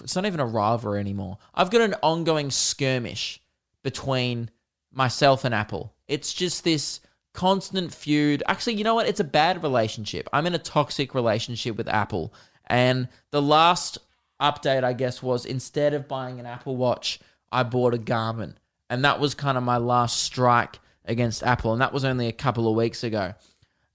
[0.01, 1.37] it's not even a rivalry anymore.
[1.53, 3.41] I've got an ongoing skirmish
[3.83, 4.49] between
[4.91, 5.93] myself and Apple.
[6.07, 6.99] It's just this
[7.33, 8.43] constant feud.
[8.47, 9.07] Actually, you know what?
[9.07, 10.27] It's a bad relationship.
[10.33, 12.33] I'm in a toxic relationship with Apple.
[12.67, 13.99] And the last
[14.41, 17.19] update, I guess, was instead of buying an Apple Watch,
[17.51, 18.55] I bought a Garmin.
[18.89, 21.73] And that was kind of my last strike against Apple.
[21.73, 23.33] And that was only a couple of weeks ago.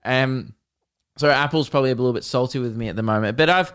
[0.05, 0.55] Um,
[1.17, 3.37] so Apple's probably a little bit salty with me at the moment.
[3.37, 3.73] But I've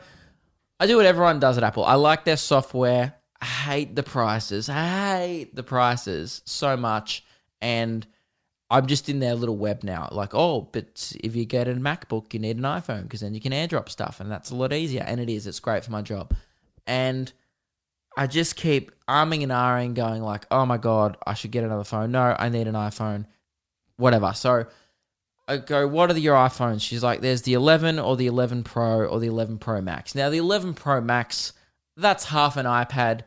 [0.79, 1.83] I do what everyone does at Apple.
[1.83, 3.13] I like their software.
[3.41, 4.69] I hate the prices.
[4.69, 7.25] I hate the prices so much.
[7.61, 8.05] And
[8.69, 10.07] I'm just in their little web now.
[10.11, 13.41] Like, oh, but if you get a MacBook, you need an iPhone because then you
[13.41, 15.03] can airdrop stuff and that's a lot easier.
[15.05, 15.47] And it is.
[15.47, 16.33] It's great for my job.
[16.87, 17.31] And
[18.15, 21.83] I just keep arming and ahhing, going like, oh my God, I should get another
[21.83, 22.11] phone.
[22.11, 23.25] No, I need an iPhone.
[23.97, 24.31] Whatever.
[24.33, 24.65] So
[25.49, 26.81] I go, what are your iPhones?
[26.81, 30.13] She's like, there's the 11 or the 11 Pro or the 11 Pro Max.
[30.13, 31.53] Now, the 11 Pro Max,
[31.97, 33.21] that's half an iPad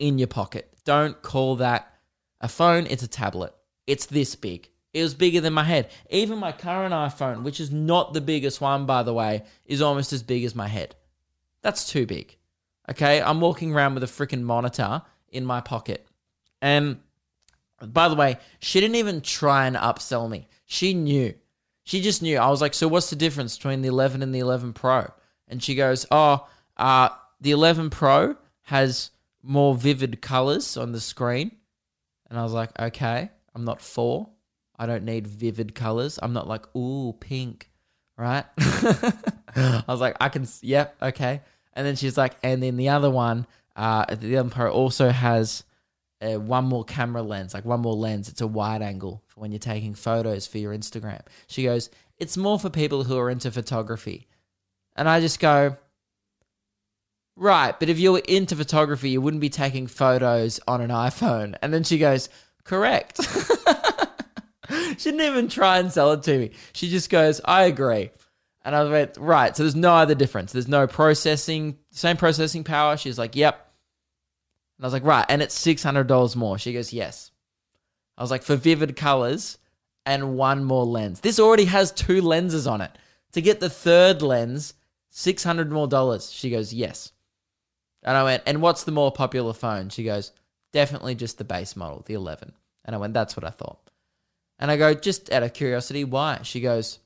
[0.00, 0.68] in your pocket.
[0.84, 1.94] Don't call that
[2.40, 3.54] a phone, it's a tablet.
[3.86, 4.68] It's this big.
[4.92, 5.92] It was bigger than my head.
[6.10, 10.12] Even my current iPhone, which is not the biggest one, by the way, is almost
[10.12, 10.96] as big as my head.
[11.62, 12.36] That's too big.
[12.90, 16.08] Okay, I'm walking around with a freaking monitor in my pocket.
[16.60, 16.98] And
[17.80, 20.48] by the way, she didn't even try and upsell me.
[20.66, 21.34] She knew
[21.84, 22.38] she just knew.
[22.38, 25.10] I was like, so what's the difference between the 11 and the 11 Pro?
[25.48, 27.10] And she goes, oh, uh,
[27.40, 29.10] the 11 Pro has
[29.42, 31.52] more vivid colors on the screen.
[32.28, 34.28] And I was like, okay, I'm not four.
[34.78, 36.18] I don't need vivid colors.
[36.22, 37.70] I'm not like, ooh, pink,
[38.16, 38.44] right?
[38.58, 41.42] I was like, I can, yep, yeah, okay.
[41.72, 45.64] And then she's like, and then the other one, uh, the 11 Pro also has
[46.20, 48.28] uh, one more camera lens, like one more lens.
[48.28, 51.20] It's a wide angle when you're taking photos for your Instagram.
[51.46, 54.28] She goes, It's more for people who are into photography.
[54.96, 55.76] And I just go,
[57.36, 61.56] Right, but if you were into photography, you wouldn't be taking photos on an iPhone.
[61.62, 62.28] And then she goes,
[62.64, 63.20] Correct.
[64.98, 66.50] she didn't even try and sell it to me.
[66.72, 68.10] She just goes, I agree.
[68.64, 70.52] And I went, Right, so there's no other difference.
[70.52, 72.96] There's no processing, same processing power.
[72.96, 73.66] She's like, Yep
[74.80, 76.56] and I was like, right, and it's six hundred dollars more.
[76.56, 77.32] She goes, yes.
[78.20, 79.56] I was like, for vivid colors
[80.04, 81.20] and one more lens.
[81.20, 82.90] This already has two lenses on it.
[83.32, 84.74] To get the third lens,
[85.08, 86.30] 600 more dollars.
[86.30, 87.12] She goes, Yes.
[88.02, 89.88] And I went, And what's the more popular phone?
[89.88, 90.32] She goes,
[90.70, 92.52] Definitely just the base model, the 11.
[92.84, 93.78] And I went, That's what I thought.
[94.58, 96.40] And I go, Just out of curiosity, why?
[96.42, 96.98] She goes,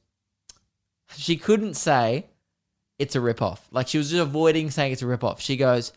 [1.16, 2.26] She couldn't say
[2.98, 3.60] it's a ripoff.
[3.70, 5.38] Like she was just avoiding saying it's a ripoff.
[5.38, 5.92] She goes,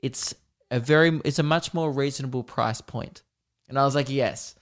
[0.00, 0.34] It's
[0.72, 3.22] a very, it's a much more reasonable price point.
[3.68, 4.54] And I was like, Yes.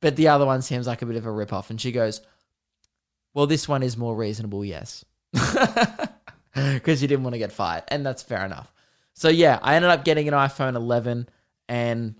[0.00, 1.70] But the other one seems like a bit of a ripoff.
[1.70, 2.20] And she goes,
[3.32, 5.04] Well, this one is more reasonable, yes.
[6.54, 7.82] Because you didn't want to get fired.
[7.88, 8.72] And that's fair enough.
[9.14, 11.28] So yeah, I ended up getting an iPhone 11
[11.68, 12.14] and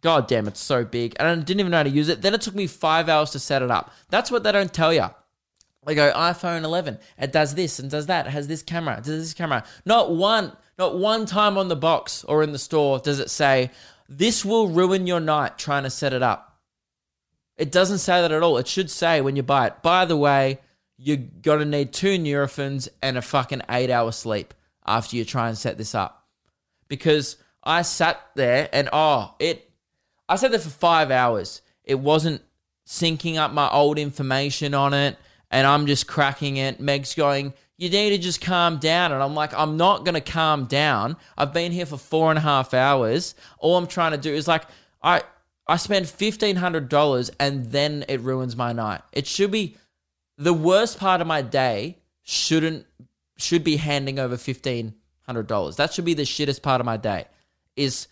[0.00, 1.16] god damn, it's so big.
[1.18, 2.22] And I didn't even know how to use it.
[2.22, 3.92] Then it took me five hours to set it up.
[4.10, 5.08] That's what they don't tell you.
[5.86, 6.98] They go iPhone 11.
[7.18, 8.26] It does this and does that.
[8.26, 8.98] It has this camera.
[8.98, 9.64] It does this camera.
[9.84, 13.70] Not one, not one time on the box or in the store does it say
[14.08, 16.60] this will ruin your night trying to set it up.
[17.56, 18.58] It doesn't say that at all.
[18.58, 19.82] It should say when you buy it.
[19.82, 20.60] By the way,
[20.96, 24.54] you're gonna need two Nurofens and a fucking eight hour sleep
[24.86, 26.26] after you try and set this up.
[26.88, 29.70] Because I sat there and oh, it
[30.28, 31.62] I sat there for five hours.
[31.84, 32.42] It wasn't
[32.86, 35.16] syncing up my old information on it,
[35.50, 36.80] and I'm just cracking it.
[36.80, 39.12] Meg's going, You need to just calm down.
[39.12, 41.16] And I'm like, I'm not going to calm down.
[41.36, 43.34] I've been here for four and a half hours.
[43.58, 44.64] All I'm trying to do is like,
[45.02, 45.22] I.
[45.66, 49.00] I spend $1,500 and then it ruins my night.
[49.14, 49.78] It should be
[50.36, 52.86] the worst part of my day shouldn't
[53.36, 55.76] should be handing over fifteen hundred dollars.
[55.76, 57.26] That should be the shittest part of my day.
[57.76, 58.08] Is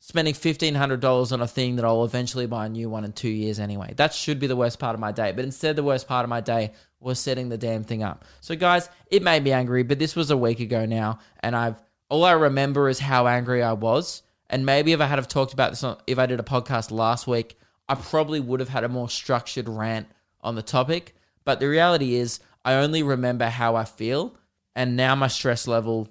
[0.00, 3.12] spending fifteen hundred dollars on a thing that I'll eventually buy a new one in
[3.12, 3.94] two years anyway.
[3.96, 5.32] That should be the worst part of my day.
[5.32, 6.72] But instead, the worst part of my day
[7.06, 8.24] was setting the damn thing up.
[8.40, 9.84] So, guys, it made me angry.
[9.84, 11.80] But this was a week ago now, and I've
[12.10, 14.22] all I remember is how angry I was.
[14.48, 17.26] And maybe if I had have talked about this, if I did a podcast last
[17.26, 17.56] week,
[17.88, 20.08] I probably would have had a more structured rant
[20.40, 21.16] on the topic.
[21.44, 24.36] But the reality is, I only remember how I feel,
[24.74, 26.08] and now my stress level,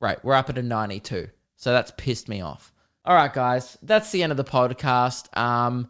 [0.00, 1.28] right, we're up at a 92.
[1.56, 2.72] So that's pissed me off.
[3.04, 5.36] All right, guys, that's the end of the podcast.
[5.36, 5.88] Um,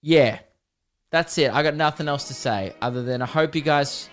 [0.00, 0.40] yeah,
[1.10, 1.52] that's it.
[1.52, 4.08] I got nothing else to say other than I hope you guys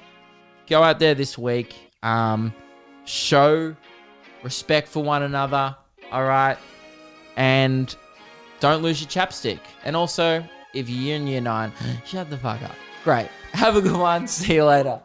[0.68, 2.54] go out there this week, um,
[3.06, 3.76] show
[4.44, 5.76] respect for one another.
[6.12, 6.58] All right,
[7.36, 7.94] and
[8.60, 9.60] don't lose your chapstick.
[9.84, 10.44] And also,
[10.74, 11.72] if you're in year nine,
[12.06, 12.76] shut the fuck up.
[13.04, 13.28] Great.
[13.54, 14.28] Have a good one.
[14.28, 15.02] See you later.